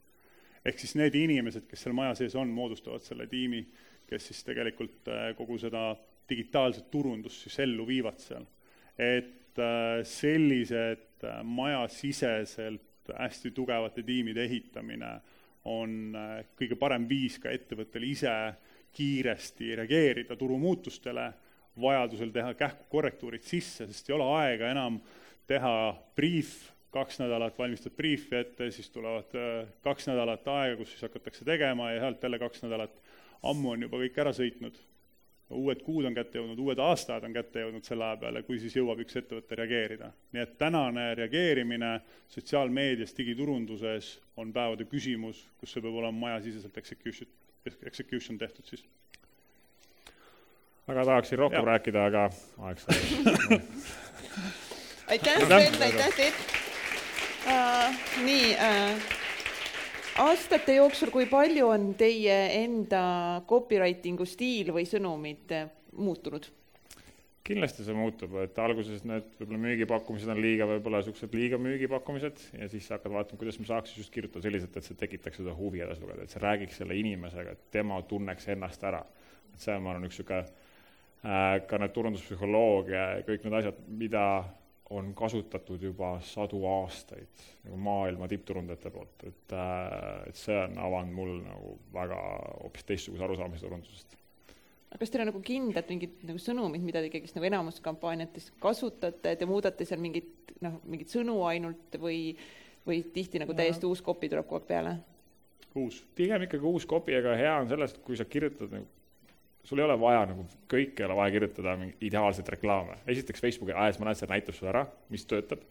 ehk 0.65 0.79
siis 0.79 0.97
need 0.99 1.15
inimesed, 1.15 1.65
kes 1.69 1.87
seal 1.87 1.95
maja 1.97 2.17
sees 2.19 2.35
on, 2.35 2.51
moodustavad 2.53 3.01
selle 3.05 3.27
tiimi, 3.31 3.63
kes 4.09 4.31
siis 4.31 4.43
tegelikult 4.43 5.07
äh, 5.07 5.31
kogu 5.37 5.57
seda 5.61 5.93
digitaalset 6.29 6.91
turundust 6.91 7.47
siis 7.47 7.59
ellu 7.63 7.87
viivad 7.87 8.19
seal. 8.19 8.45
et 8.99 9.40
äh, 9.59 10.03
sellised 10.07 11.11
et 11.21 11.43
majasiseselt 11.43 13.11
hästi 13.17 13.51
tugevate 13.51 14.03
tiimide 14.03 14.43
ehitamine 14.43 15.13
on 15.65 16.15
äh, 16.15 16.43
kõige 16.57 16.77
parem 16.79 17.05
viis 17.09 17.37
ka 17.41 17.51
ettevõttel 17.53 18.05
ise 18.07 18.33
kiiresti 18.91 19.75
reageerida 19.77 20.35
turumuutustele, 20.35 21.31
vajadusel 21.81 22.31
teha 22.33 22.53
kähku 22.59 22.89
korrektuurid 22.91 23.45
sisse, 23.47 23.87
sest 23.87 24.09
ei 24.09 24.15
ole 24.17 24.27
aega 24.41 24.71
enam 24.71 24.99
teha 25.47 25.93
briif, 26.15 26.71
kaks 26.91 27.21
nädalat 27.21 27.57
valmistad 27.59 27.93
briifi 27.95 28.35
ette, 28.41 28.71
siis 28.71 28.89
tulevad 28.91 29.35
äh, 29.37 29.67
kaks 29.85 30.09
nädalat 30.09 30.47
aega, 30.47 30.79
kus 30.81 30.95
siis 30.95 31.05
hakatakse 31.07 31.45
tegema 31.47 31.91
ja 31.93 32.05
sealt 32.05 32.23
jälle 32.23 32.39
kaks 32.39 32.65
nädalat. 32.65 33.01
ammu 33.43 33.71
on 33.71 33.81
juba 33.81 33.97
kõik 33.97 34.17
ära 34.21 34.33
sõitnud 34.37 34.75
uued 35.51 35.81
kuud 35.85 36.05
on 36.07 36.15
kätte 36.15 36.39
jõudnud, 36.39 36.59
uued 36.59 36.79
aastaajad 36.81 37.27
on 37.27 37.35
kätte 37.35 37.63
jõudnud 37.65 37.85
selle 37.87 38.05
aja 38.07 38.17
peale, 38.23 38.43
kui 38.47 38.59
siis 38.61 38.75
jõuab 38.75 39.01
üks 39.03 39.17
ettevõte 39.19 39.57
reageerida. 39.59 40.11
nii 40.31 40.43
et 40.43 40.57
tänane 40.57 41.05
reageerimine 41.19 41.91
sotsiaalmeedias, 42.31 43.13
digiturunduses 43.17 44.13
on 44.37 44.53
päevade 44.53 44.87
küsimus, 44.89 45.43
kus 45.59 45.73
see 45.73 45.83
peab 45.83 45.99
olema 46.01 46.27
majasiseselt 46.27 46.77
execution, 46.77 47.29
execution 47.65 48.37
tehtud 48.37 48.65
siis. 48.65 48.85
väga 50.87 51.05
tahaksin 51.05 51.39
rohkem 51.39 51.63
ja. 51.63 51.69
rääkida, 51.73 52.05
aga 52.05 52.29
aeg 52.67 52.79
sai 52.85 53.61
aitäh, 55.11 55.41
Sven, 55.45 55.81
aitäh, 55.81 56.15
Teet 56.15 56.33
uh,. 57.45 57.95
nii 58.23 58.53
uh, 58.55 59.20
aastate 60.19 60.75
jooksul, 60.75 61.11
kui 61.13 61.27
palju 61.29 61.67
on 61.71 61.91
teie 61.99 62.37
enda 62.61 63.03
copywriting'u 63.47 64.27
stiil 64.27 64.73
või 64.75 64.87
sõnumid 64.89 65.53
eh, 65.55 65.69
muutunud? 65.97 66.49
kindlasti 67.41 67.83
see 67.83 67.95
muutub, 67.97 68.35
et 68.43 68.57
alguses 68.61 69.01
need 69.01 69.25
võib-olla 69.39 69.59
müügipakkumised 69.63 70.29
on 70.29 70.39
liiga, 70.43 70.67
võib-olla 70.69 70.99
niisugused 71.01 71.33
liiga 71.35 71.57
müügipakkumised 71.59 72.43
ja 72.53 72.67
siis 72.69 72.85
hakkad 72.93 73.11
vaatama, 73.15 73.39
kuidas 73.41 73.57
ma 73.59 73.65
saaks 73.65 73.95
just 73.97 74.13
kirjutada 74.13 74.45
selliselt, 74.45 74.77
et 74.77 74.85
see 74.85 74.99
tekitaks 74.99 75.41
seda 75.41 75.55
huvi 75.57 75.81
edasi 75.81 76.03
lugeda, 76.05 76.27
et 76.27 76.31
see 76.31 76.43
räägiks 76.43 76.77
selle 76.79 76.95
inimesega, 76.99 77.55
et 77.57 77.63
tema 77.73 77.97
tunneks 78.07 78.45
ennast 78.53 78.85
ära. 78.87 79.01
et 79.51 79.65
see 79.65 79.73
on, 79.73 79.83
ma 79.83 79.95
arvan, 79.95 80.05
üks 80.07 80.21
niisugune 80.21 80.43
äh, 80.45 81.55
ka 81.67 81.81
need 81.81 81.95
turunduspsühholoogia 81.97 83.07
ja 83.17 83.25
kõik 83.25 83.47
need 83.47 83.57
asjad, 83.57 83.81
mida 83.89 84.25
on 84.91 85.13
kasutatud 85.15 85.81
juba 85.81 86.15
sadu 86.25 86.61
aastaid 86.67 87.43
nagu 87.63 87.77
maailma 87.79 88.27
tippturundajate 88.27 88.91
poolt, 88.91 89.23
et, 89.27 89.53
äh, 89.55 90.29
et 90.29 90.39
see 90.39 90.57
on 90.57 90.79
avanud 90.87 91.15
mul 91.15 91.35
nagu 91.45 91.75
väga 91.93 92.17
hoopis 92.63 92.87
teistsuguse 92.89 93.23
arusaamise 93.23 93.65
turundusest. 93.65 94.17
kas 94.99 95.13
teil 95.13 95.23
on 95.23 95.31
nagu 95.31 95.41
kindlad 95.47 95.87
mingid 95.89 96.25
nagu 96.27 96.41
sõnumid, 96.43 96.83
mida 96.83 96.99
te 96.99 97.11
ikkagist 97.11 97.37
nagu 97.37 97.47
enamus 97.47 97.79
kampaaniates 97.83 98.51
kasutate, 98.63 99.35
te 99.35 99.47
muudate 99.47 99.87
seal 99.87 100.01
mingit 100.03 100.51
noh, 100.61 100.81
mingit 100.83 101.13
sõnu 101.13 101.39
ainult 101.47 101.97
või, 102.01 102.35
või 102.87 103.01
tihti 103.15 103.39
nagu 103.41 103.55
täiesti 103.57 103.87
uus 103.87 104.03
kopi 104.05 104.29
tuleb 104.29 104.49
kogu 104.49 104.59
aeg 104.59 104.67
peale? 104.73 104.97
uus. 105.75 106.01
pigem 106.15 106.43
ikkagi 106.49 106.67
uus 106.67 106.85
kopi, 106.85 107.15
aga 107.15 107.37
hea 107.39 107.53
on 107.63 107.71
sellest, 107.71 108.03
kui 108.03 108.19
sa 108.19 108.27
kirjutad 108.27 108.75
nagu 108.75 108.89
sul 109.63 109.79
ei 109.79 109.85
ole 109.85 109.97
vaja 109.99 110.25
nagu, 110.29 110.45
kõike 110.71 111.03
ei 111.03 111.07
ole 111.07 111.15
vaja 111.19 111.33
kirjutada 111.35 111.75
mingi 111.79 112.07
ideaalseid 112.07 112.49
reklaame. 112.55 112.97
esiteks 113.07 113.41
Facebooki 113.41 113.75
ajas 113.75 113.99
ma 113.99 114.09
näen, 114.09 114.17
see 114.19 114.29
näitab 114.29 114.57
sulle 114.57 114.71
ära, 114.73 114.85
mis 115.09 115.25
töötab. 115.25 115.61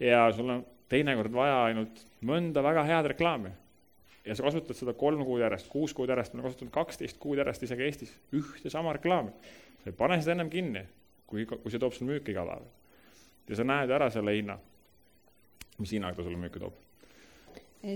ja 0.00 0.24
sul 0.36 0.48
on 0.50 0.64
teinekord 0.88 1.32
vaja 1.32 1.64
ainult 1.64 2.04
mõnda 2.22 2.62
väga 2.62 2.84
head 2.88 3.10
reklaami 3.14 3.52
ja 4.24 4.36
sa 4.36 4.46
kasutad 4.46 4.78
seda 4.78 4.94
kolm 4.98 5.24
kuud 5.26 5.42
järjest, 5.42 5.68
kuus 5.72 5.94
kuud 5.96 6.10
järjest, 6.12 6.34
ma 6.34 6.40
olen 6.42 6.50
kasutanud 6.50 6.74
kaksteist 6.74 7.18
kuud 7.22 7.40
järjest 7.42 7.66
isegi 7.66 7.86
Eestis 7.88 8.12
ühte 8.38 8.70
sama 8.70 8.92
reklaami. 8.92 9.32
sa 9.82 9.90
ei 9.90 9.96
pane 9.98 10.20
seda 10.20 10.36
ennem 10.36 10.50
kinni, 10.50 10.84
kui, 11.26 11.46
kui 11.46 11.70
see 11.70 11.82
toob 11.82 11.96
sulle 11.96 12.12
müüki 12.12 12.34
iga 12.34 12.46
päev. 12.46 12.68
ja 13.48 13.58
sa 13.58 13.66
näed 13.66 13.90
ära 13.90 14.10
selle 14.10 14.36
hinna, 14.36 14.58
mis 15.78 15.92
hinnaga 15.92 16.16
ta 16.16 16.28
sulle 16.28 16.38
müüki 16.38 16.62
toob. 16.62 16.78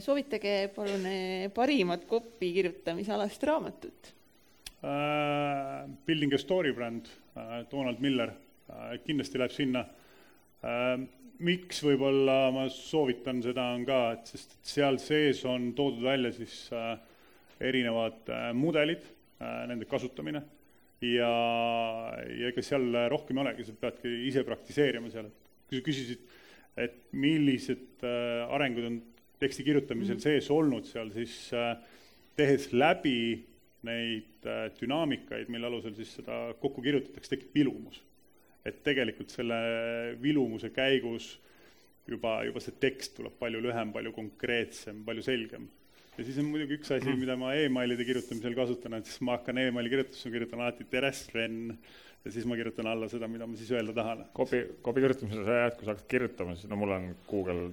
soovitage 0.02 0.56
palun 0.74 1.06
eh, 1.06 1.48
parimat 1.54 2.04
kopi 2.10 2.52
kirjutamisalast 2.58 3.42
raamatut 3.42 4.15
uh,. 4.86 5.84
Building 6.06 6.34
a 6.34 6.38
story 6.38 6.72
brand 6.72 7.10
uh,, 7.34 7.62
Donald 7.70 8.00
Miller 8.00 8.32
uh,, 8.32 8.94
kindlasti 9.06 9.42
läheb 9.42 9.54
sinna. 9.54 9.84
Uh, 10.62 11.04
miks 11.44 11.82
võib-olla 11.84 12.50
ma 12.54 12.66
soovitan 12.72 13.42
seda, 13.44 13.70
on 13.76 13.84
ka, 13.88 14.00
et 14.16 14.30
sest 14.32 14.56
et 14.56 14.70
seal 14.72 14.98
sees 15.02 15.42
on 15.48 15.70
toodud 15.76 16.04
välja 16.06 16.32
siis 16.34 16.54
äh, 16.74 16.94
erinevad 17.60 18.30
äh, 18.32 18.50
mudelid 18.56 19.04
äh,, 19.04 19.64
nende 19.70 19.88
kasutamine. 19.88 20.42
Ja, 21.04 21.28
ja 22.24 22.48
ega 22.48 22.62
seal 22.64 22.88
rohkem 23.12 23.36
ei 23.36 23.44
olegi, 23.44 23.66
sa 23.68 23.74
peadki 23.76 24.14
ise 24.30 24.46
praktiseerima 24.48 25.10
seal, 25.12 25.28
et 25.28 25.68
kui 25.68 25.80
sa 25.80 25.84
küsisid, 25.90 26.22
et 26.86 26.96
millised 27.16 28.04
äh, 28.04 28.46
arengud 28.56 28.88
on 28.88 28.96
teksti 29.40 29.66
kirjutamisel 29.66 30.16
mm. 30.16 30.24
sees 30.24 30.48
olnud 30.52 30.88
seal, 30.88 31.12
siis 31.12 31.36
äh, 31.56 31.74
tehes 32.36 32.70
läbi 32.72 33.18
neid 33.86 34.50
äh, 34.50 34.66
dünaamikaid, 34.80 35.48
mille 35.52 35.70
alusel 35.70 35.94
siis 35.96 36.18
seda 36.18 36.42
kokku 36.60 36.84
kirjutatakse, 36.84 37.36
tekib 37.36 37.56
vilumus 37.56 38.02
et 38.66 38.78
tegelikult 38.86 39.32
selle 39.34 39.58
vilumuse 40.22 40.72
käigus 40.74 41.34
juba, 42.10 42.40
juba 42.46 42.62
see 42.62 42.76
tekst 42.82 43.16
tuleb 43.18 43.36
palju 43.40 43.60
lühem, 43.64 43.92
palju 43.94 44.14
konkreetsem, 44.16 45.02
palju 45.06 45.26
selgem. 45.26 45.68
ja 46.16 46.24
siis 46.24 46.40
on 46.40 46.50
muidugi 46.50 46.78
üks 46.78 46.90
asi, 46.96 47.12
mida 47.18 47.36
ma 47.38 47.52
emailide 47.58 48.06
kirjutamisel 48.08 48.56
kasutan, 48.56 48.98
et 48.98 49.08
siis 49.08 49.22
ma 49.26 49.36
hakkan 49.36 49.62
emaili 49.66 49.92
kirjutusse, 49.92 50.32
kirjutan 50.32 50.62
alati 50.64 50.86
tere, 50.90 51.10
Sven, 51.14 51.58
ja 52.24 52.32
siis 52.32 52.46
ma 52.48 52.56
kirjutan 52.58 52.88
alla 52.90 53.08
seda, 53.12 53.28
mida 53.30 53.46
ma 53.46 53.58
siis 53.58 53.72
öelda 53.74 53.94
tahan. 53.96 54.24
kopi, 54.36 54.62
kopi 54.86 55.04
kirjutamisel 55.04 55.44
sa 55.46 55.58
jääd, 55.62 55.76
kui 55.76 55.88
sa 55.88 55.92
hakkad 55.94 56.12
kirjutama, 56.14 56.56
siis 56.56 56.70
no 56.72 56.80
mul 56.80 56.94
on 56.96 57.10
Google 57.30 57.68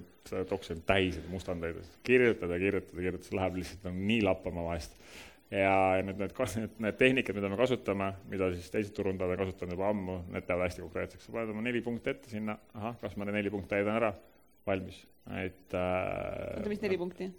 Docsi 0.50 0.72
on 0.72 0.82
täis 0.88 1.18
mustandeid, 1.28 1.80
kirjutad 2.06 2.52
ja 2.52 2.58
kirjutad 2.60 2.98
ja 2.98 3.06
kirjutad, 3.08 3.28
see 3.28 3.38
läheb 3.38 3.58
lihtsalt 3.60 3.88
no, 3.88 3.96
nii 4.12 4.22
lappama 4.24 4.68
vahest 4.70 4.94
ja 5.50 6.02
need, 6.02 6.18
need, 6.18 6.32
need, 6.56 6.78
need 6.86 6.96
tehnikad, 6.98 7.36
mida 7.36 7.50
me 7.52 7.58
kasutame, 7.58 8.10
mida 8.30 8.48
siis 8.54 8.70
teised 8.72 8.94
turundajad 8.96 9.34
on 9.34 9.42
kasutanud 9.44 9.76
juba 9.76 9.90
ammu, 9.92 10.16
need 10.32 10.46
teevad 10.48 10.68
hästi 10.68 10.84
konkreetseks, 10.86 11.26
sa 11.26 11.34
paned 11.34 11.52
oma 11.52 11.64
neli 11.66 11.82
punkti 11.84 12.12
ette 12.14 12.32
sinna, 12.32 12.56
ahah, 12.78 12.96
kas 13.02 13.16
ma 13.18 13.28
need 13.28 13.38
neli 13.38 13.52
punkti 13.52 13.74
täidan 13.74 13.98
ära, 14.00 14.14
valmis, 14.66 15.02
et 15.42 15.76
äh, 15.76 16.56
oota, 16.56 16.72
mis 16.72 16.82
neli 16.84 16.98
punkti? 17.00 17.30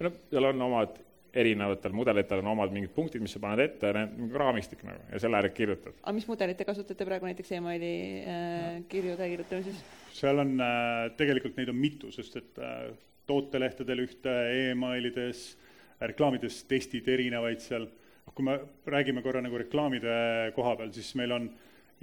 no 0.00 0.12
seal 0.30 0.50
on 0.50 0.66
omad, 0.70 0.98
erinevatel 1.30 1.92
mudelitel 1.94 2.40
on 2.42 2.48
omad 2.56 2.72
mingid 2.74 2.90
punktid, 2.94 3.22
mis 3.22 3.36
sa 3.36 3.42
paned 3.42 3.62
ette, 3.62 3.92
need 3.94 4.34
raamistik 4.40 4.80
nagu 4.86 5.04
ja 5.12 5.20
selle 5.22 5.38
järgi 5.38 5.54
kirjutad. 5.60 6.00
aga 6.00 6.16
mis 6.16 6.26
mudelit 6.30 6.58
te 6.58 6.66
kasutate 6.66 7.06
praegu 7.06 7.28
näiteks 7.28 7.52
emaili 7.60 7.92
äh, 8.24 8.80
kirjude 8.90 9.28
kirjutamises? 9.34 9.84
seal 10.16 10.42
on 10.42 10.56
äh,, 10.64 11.04
tegelikult 11.20 11.60
neid 11.60 11.70
on 11.70 11.78
mitu, 11.78 12.10
sest 12.16 12.40
et 12.40 12.58
äh, 12.58 12.90
tootelehtedel 13.30 14.06
ühte 14.08 14.32
e, 14.50 14.70
emailides 14.72 15.52
reklaamides 16.00 16.62
testid 16.70 17.08
erinevaid 17.08 17.60
seal, 17.62 17.86
noh, 18.26 18.34
kui 18.36 18.46
me 18.46 18.56
räägime 18.88 19.22
korra 19.24 19.42
nagu 19.44 19.58
reklaamide 19.60 20.14
koha 20.56 20.76
peal, 20.78 20.92
siis 20.96 21.12
meil 21.20 21.34
on 21.36 21.50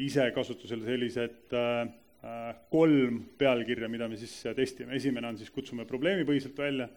ise 0.04 0.30
kasutusel 0.36 0.84
sellised 0.86 1.56
äh, 1.58 1.82
äh, 2.22 2.54
kolm 2.72 3.24
pealkirja, 3.40 3.90
mida 3.90 4.10
me 4.10 4.20
siis 4.20 4.36
testime, 4.58 4.96
esimene 5.00 5.32
on 5.32 5.40
siis 5.40 5.52
kutsume 5.54 5.88
probleemipõhiselt 5.90 6.58
välja, 6.62 6.90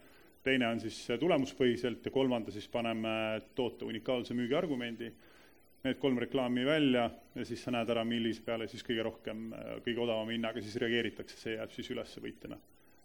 teine 0.45 0.69
on 0.69 0.81
siis 0.81 1.03
tulemuspõhiselt 1.21 2.07
ja 2.07 2.13
kolmanda 2.13 2.53
siis 2.53 2.69
paneme 2.73 3.13
toote 3.57 3.89
unikaalse 3.89 4.37
müügiargumendi, 4.37 5.11
need 5.85 5.97
kolm 6.01 6.19
reklaami 6.21 6.65
välja 6.69 7.07
ja 7.35 7.45
siis 7.49 7.63
sa 7.65 7.73
näed 7.73 7.89
ära, 7.93 8.05
millise 8.05 8.43
peale 8.45 8.69
siis 8.69 8.85
kõige 8.85 9.05
rohkem, 9.07 9.47
kõige 9.85 10.03
odavama 10.05 10.35
hinnaga 10.35 10.61
siis 10.65 10.77
reageeritakse, 10.81 11.39
see 11.41 11.57
jääb 11.57 11.73
siis 11.73 11.89
üles 11.95 12.13
võitjana. 12.21 12.61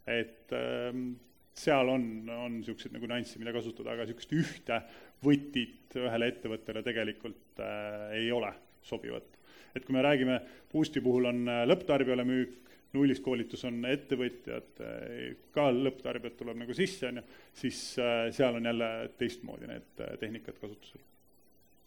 et 0.05 0.51
ähm, 0.53 1.13
seal 1.55 1.89
on, 1.89 2.05
on 2.29 2.59
niisuguseid 2.59 2.95
nagu 2.95 3.07
nüansse, 3.09 3.39
mida 3.39 3.53
kasutada, 3.55 3.93
aga 3.93 4.05
niisugust 4.05 4.33
ühte 4.35 4.81
võtit 5.23 5.95
ühele 5.95 6.29
ettevõttele 6.33 6.83
tegelikult 6.85 7.63
äh, 7.63 8.17
ei 8.19 8.29
ole 8.35 8.51
sobivat. 8.85 9.31
et 9.75 9.85
kui 9.85 9.95
me 9.95 10.03
räägime, 10.03 10.39
Boosti 10.71 11.01
puhul 11.03 11.29
on 11.31 11.47
äh, 11.51 11.63
lõpptarbijale 11.67 12.25
müük, 12.27 12.73
nullis 12.95 13.19
koolitus 13.23 13.65
on 13.67 13.81
ettevõtjad, 13.87 14.83
äh, 14.83 15.33
ka 15.55 15.69
lõpptarbijad 15.71 16.37
tuleb 16.39 16.61
nagu 16.63 16.75
sisse, 16.75 17.09
on 17.09 17.21
ju, 17.21 17.25
siis 17.63 17.81
äh, 17.99 18.27
seal 18.35 18.59
on 18.59 18.71
jälle 18.71 18.91
teistmoodi 19.19 19.71
need 19.71 20.05
tehnikad 20.19 20.59
kasutusel. 20.61 21.01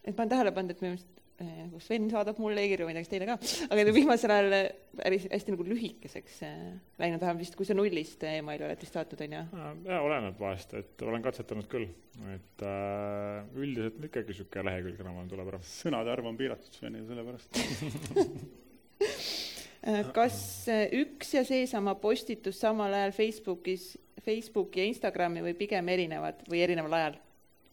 et 0.04 0.14
ma 0.16 0.24
olen 0.24 0.34
tähele 0.36 0.52
pannud, 0.56 0.76
et 0.76 0.84
minu 0.84 0.96
meelest 0.96 1.27
kus 1.38 1.86
Sven 1.86 2.08
saadab 2.10 2.38
mulle 2.42 2.64
e-kirju, 2.66 2.86
ma 2.86 2.90
ei 2.90 2.96
tea, 2.96 3.04
kas 3.04 3.12
teile 3.12 3.26
ka, 3.28 3.36
aga 3.70 3.92
viimasel 3.94 4.32
ajal 4.34 4.54
eh, 4.56 4.70
päris 4.98 5.26
hästi 5.30 5.54
nagu 5.54 5.66
lühikeseks 5.68 6.38
eh, 6.48 6.62
läinud, 6.98 7.22
vähemalt 7.22 7.42
vist, 7.44 7.54
kui 7.58 7.68
sa 7.68 7.76
nullist 7.78 8.24
emaili 8.26 8.66
oled 8.66 8.82
vist 8.82 8.96
saatnud, 8.98 9.22
on 9.22 9.36
ju? 9.36 9.42
jaa, 9.86 10.00
oleneb 10.02 10.40
vahest, 10.42 10.74
et 10.80 11.04
olen 11.06 11.22
katsetanud 11.22 11.68
küll, 11.70 11.86
et 12.34 12.64
äh, 12.66 13.52
üldiselt 13.54 14.00
ikkagi 14.08 14.34
niisugune 14.34 14.66
lehekülg 14.66 15.04
enam-vähem 15.04 15.30
tuleb 15.30 15.52
ära. 15.52 15.62
sõnade 15.70 16.14
arv 16.16 16.32
on 16.32 16.40
piiratud 16.40 16.80
Svenil, 16.80 17.06
sellepärast 17.06 17.50
kas 20.18 20.40
üks 20.98 21.32
ja 21.38 21.46
seesama 21.46 21.94
postitus 22.02 22.58
samal 22.64 22.98
ajal 22.98 23.14
Facebookis, 23.14 23.92
Facebooki 24.26 24.82
ja 24.82 24.90
Instagrami 24.90 25.46
või 25.46 25.54
pigem 25.58 25.94
erinevad 25.94 26.42
või 26.50 26.66
erineval 26.66 26.98
ajal? 26.98 27.22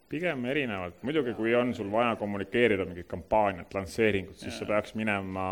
Pigem 0.10 0.46
erinevalt, 0.46 1.00
muidugi 1.06 1.34
kui 1.38 1.56
on 1.58 1.74
sul 1.74 1.90
vaja 1.92 2.16
kommunikeerida 2.20 2.86
mingit 2.86 3.08
kampaaniat, 3.10 3.74
lansseeringut, 3.74 4.38
siis 4.38 4.60
sa 4.60 4.68
peaks 4.70 4.94
minema 4.98 5.48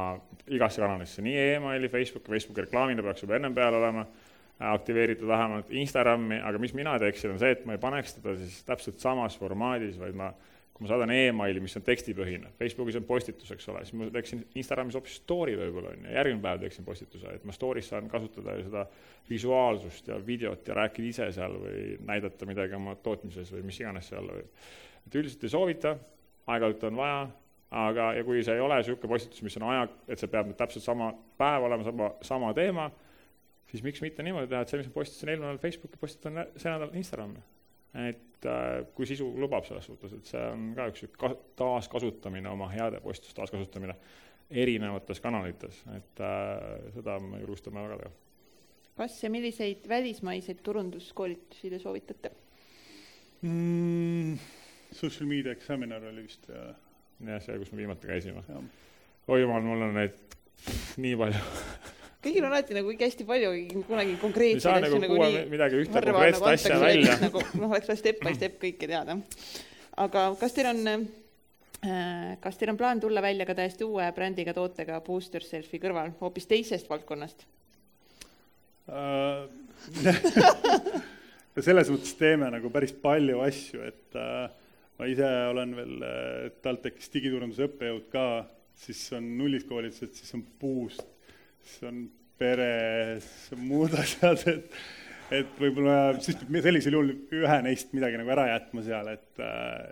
igasse 0.47 0.81
kanalisse, 0.83 1.23
nii 1.25 1.39
emaili, 1.55 1.89
Facebooki, 1.89 2.29
Facebooki 2.31 2.67
reklaamina 2.67 3.05
peaks 3.05 3.25
juba 3.25 3.39
ennem 3.39 3.55
peal 3.57 3.79
olema, 3.79 4.05
aktiveeritud 4.63 5.27
vähemalt 5.27 5.71
Instagrami, 5.73 6.37
aga 6.45 6.61
mis 6.61 6.75
mina 6.77 6.93
teeksin, 7.01 7.33
on 7.33 7.41
see, 7.41 7.55
et 7.55 7.65
ma 7.65 7.75
ei 7.75 7.81
paneks 7.81 8.19
teda 8.19 8.35
siis 8.39 8.61
täpselt 8.67 9.01
samas 9.01 9.35
formaadis, 9.39 9.97
vaid 9.99 10.15
ma 10.15 10.29
kui 10.73 10.87
ma 10.87 10.89
saadan 10.89 11.11
emaili, 11.13 11.61
mis 11.61 11.75
on 11.77 11.83
tekstipõhine, 11.85 12.49
Facebookis 12.57 12.95
on 12.97 13.03
postitus, 13.05 13.51
eks 13.53 13.67
ole, 13.69 13.83
siis 13.85 13.93
ma 13.99 14.07
teeksin 14.13 14.41
Instagramis 14.57 14.97
hoopis 14.97 15.19
story 15.21 15.53
võib-olla, 15.59 15.91
on 15.93 16.07
ju, 16.07 16.13
järgmine 16.15 16.41
päev 16.41 16.63
teeksin 16.63 16.87
postituse, 16.87 17.35
et 17.37 17.45
ma 17.45 17.53
story's 17.53 17.91
saan 17.91 18.09
kasutada 18.09 18.55
ju 18.57 18.65
seda 18.65 18.87
visuaalsust 19.29 20.09
ja 20.09 20.17
videot 20.25 20.67
ja 20.67 20.79
rääkida 20.81 21.11
ise 21.11 21.29
seal 21.35 21.59
või 21.61 21.85
näidata 22.09 22.49
midagi 22.49 22.77
oma 22.79 22.97
tootmises 23.05 23.53
või 23.53 23.67
mis 23.69 23.79
iganes 23.83 24.09
seal 24.09 24.33
või 24.33 24.41
et 25.05 25.21
üldiselt 25.21 25.45
ei 25.45 25.53
soovita, 25.53 25.95
aeg-ajalt 26.49 26.89
on 26.89 26.99
vaja, 27.03 27.23
aga, 27.85 28.09
ja 28.17 28.25
kui 28.25 28.41
see 28.41 28.57
ei 28.57 28.65
ole 28.65 28.81
niisugune 28.81 29.13
postitus, 29.13 29.45
mis 29.45 29.61
on 29.61 29.69
aja, 29.69 29.87
et 30.09 30.21
see 30.21 30.33
peab 30.33 30.55
täpselt 30.57 30.89
sama 30.89 31.13
päev 31.37 31.69
olema, 31.69 31.85
sama, 31.85 32.13
sama 32.25 32.53
teema, 32.57 32.89
siis 33.69 33.85
miks 33.85 34.01
mitte 34.01 34.25
niimoodi 34.25 34.49
teha, 34.49 34.65
et 34.65 34.73
see, 34.73 34.81
mis 34.81 34.89
ma 34.89 34.97
postitasin 34.97 35.35
eelmine 35.35 35.51
nädal 35.51 35.61
Facebooki, 35.61 36.01
postitan 36.01 36.47
see 36.57 36.73
nädal 36.73 36.97
Instagrami 36.97 37.52
et 37.93 38.45
äh, 38.49 38.85
kui 38.95 39.07
sisu 39.07 39.27
lubab 39.39 39.65
selles 39.67 39.85
suhtes, 39.85 40.13
et 40.17 40.29
see 40.29 40.43
on 40.51 40.71
ka 40.77 40.89
üks 40.91 41.05
ka-, 41.19 41.35
taaskasutamine, 41.59 42.49
oma 42.49 42.69
heade 42.73 43.01
postituste 43.03 43.37
taaskasutamine 43.41 43.95
erinevates 44.49 45.21
kanalites, 45.23 45.83
et 45.95 46.23
äh, 46.23 46.89
seda 46.95 47.19
me 47.23 47.41
julgustame 47.43 47.85
väga 47.85 48.01
teha. 48.03 48.13
kas 48.97 49.23
ja 49.23 49.29
milliseid 49.33 49.87
välismaiseid 49.89 50.61
turunduskoolitusi 50.63 51.69
te 51.69 51.79
soovitate 51.79 52.31
mm,? 53.41 54.37
Social 54.93 55.25
media 55.25 55.51
examiner 55.51 56.03
oli 56.05 56.27
vist 56.27 56.49
ja 56.49 56.67
jah, 57.19 57.41
see, 57.41 57.57
kus 57.57 57.71
me 57.71 57.81
viimati 57.81 58.07
käisime. 58.07 58.43
oi 59.27 59.41
jumal, 59.41 59.61
mul 59.65 59.87
on 59.87 59.97
neid 59.97 60.37
nii 60.97 61.15
palju 61.17 61.41
kõigil 62.23 62.45
on 62.45 62.51
alati 62.51 62.77
nagu 62.77 62.93
ikka 62.93 63.09
hästi 63.09 63.27
palju 63.27 63.51
kunagi 63.89 64.15
konkreetseid 64.21 64.87
asju 64.87 65.01
nagu 65.03 65.17
nii 65.21 65.43
midagi 65.51 65.81
ühte 65.83 66.03
konkreetset 66.05 66.39
nagu 66.39 66.51
asja 66.53 66.79
välja. 66.81 67.17
nagu 67.21 67.43
noh, 67.59 67.69
oleks 67.69 67.89
vaja 67.91 67.99
step 67.99 68.23
by 68.23 68.33
step 68.37 68.55
kõike 68.61 68.89
teada. 68.89 69.17
aga 70.05 70.25
kas 70.39 70.55
teil 70.57 70.69
on 70.71 70.81
äh, 70.93 72.33
kas 72.43 72.59
teil 72.59 72.73
on 72.73 72.79
plaan 72.79 73.03
tulla 73.03 73.23
välja 73.25 73.47
ka 73.49 73.57
täiesti 73.57 73.87
uue 73.87 74.07
brändiga 74.15 74.55
tootega 74.55 75.01
Booster 75.05 75.43
Selfie 75.45 75.81
kõrval, 75.83 76.13
hoopis 76.21 76.47
teisest 76.49 76.89
valdkonnast 76.91 77.45
uh,? 78.93 79.47
selles 81.61 81.89
mõttes 81.93 82.15
teeme 82.17 82.49
nagu 82.53 82.69
päris 82.73 82.93
palju 83.03 83.41
asju, 83.45 83.83
et 83.85 84.17
uh, 84.17 84.47
ma 84.99 85.09
ise 85.09 85.29
olen 85.51 85.75
veel 85.77 86.05
äh, 86.07 86.51
TalTechis 86.63 87.11
digiturunduse 87.13 87.67
õppejõud 87.67 88.07
ka, 88.13 88.25
siis 88.85 89.01
on 89.17 89.27
nullist 89.37 89.67
koolitused, 89.69 90.15
siis 90.17 90.33
on 90.37 90.43
puust, 90.59 91.05
siis 91.63 91.87
on 91.89 92.03
pere, 92.39 92.73
siis 93.23 93.55
on 93.57 93.63
muud 93.69 93.95
asjad, 94.03 94.43
et 94.51 94.83
et 95.33 95.53
võib-olla 95.57 96.13
siis 96.21 96.37
sellisel 96.61 96.93
juhul 96.93 97.13
ühe 97.39 97.59
neist 97.65 97.93
midagi 97.95 98.19
nagu 98.19 98.29
ära 98.35 98.43
jätma 98.51 98.83
seal, 98.85 99.07
et, 99.15 99.39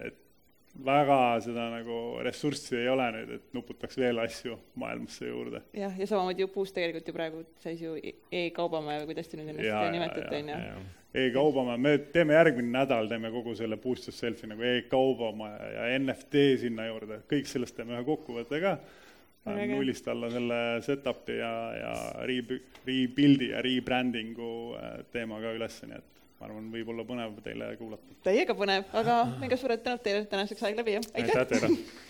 et 0.06 0.20
väga 0.86 1.18
seda 1.44 1.68
nagu 1.74 1.98
ressurssi 2.24 2.78
ei 2.80 2.88
ole 2.92 3.08
nüüd, 3.16 3.34
et 3.38 3.56
nuputaks 3.56 3.98
veel 4.00 4.22
asju 4.24 4.56
maailmasse 4.80 5.28
juurde. 5.28 5.64
jah, 5.76 5.96
ja 6.00 6.08
samamoodi 6.08 6.46
ju 6.46 6.52
puust 6.54 6.76
tegelikult 6.78 7.10
ju 7.10 7.16
praegu 7.16 7.44
sais 7.64 7.82
ju 7.82 7.96
e-kaubamäe 8.32 9.02
või 9.02 9.12
kuidas 9.12 9.32
te 9.32 9.40
nüüd 9.40 9.52
ennast 9.52 9.96
nimetate, 9.96 10.42
on 10.44 10.52
ju 10.54 10.82
e-kaubamäe, 11.26 11.78
me 11.78 11.98
teeme 12.14 12.38
järgmine 12.38 12.72
nädal, 12.72 13.10
teeme 13.12 13.32
kogu 13.34 13.56
selle 13.60 13.78
Boost 13.82 14.08
Yourselfi 14.08 14.48
nagu 14.48 14.64
e-kaubamäe 14.68 15.72
ja 15.76 15.88
NFT 16.00 16.46
sinna 16.64 16.88
juurde, 16.88 17.22
kõik 17.32 17.52
sellest 17.52 17.76
teeme 17.76 17.98
ühe 17.98 18.06
kokkuvõtte 18.08 18.62
ka. 18.64 18.78
Nullist 19.46 20.08
alla 20.12 20.30
selle 20.30 20.60
setup'i 20.86 21.38
ja, 21.40 21.52
ja 21.78 21.94
re-, 22.30 22.62
rebuild'i 22.86 23.52
ja 23.52 23.62
rebranding'u 23.66 24.52
äh, 24.78 24.98
teema 25.14 25.42
ka 25.42 25.54
üles, 25.58 25.80
nii 25.88 25.98
et 25.98 26.22
ma 26.42 26.50
arvan, 26.50 26.70
võib 26.74 26.94
olla 26.94 27.06
põnev 27.06 27.36
teile 27.46 27.72
kuulata. 27.80 28.16
täiega 28.26 28.56
põnev, 28.58 28.86
aga 28.98 29.18
mega 29.42 29.58
suured 29.58 29.84
tänud 29.86 30.02
teile 30.06 30.26
tänaseks 30.30 30.64
aeg 30.68 30.80
läbi 30.82 30.98
ja 30.98 31.04
aitäh! 31.14 31.36
aitäh 31.36 31.50
teile! 31.54 31.74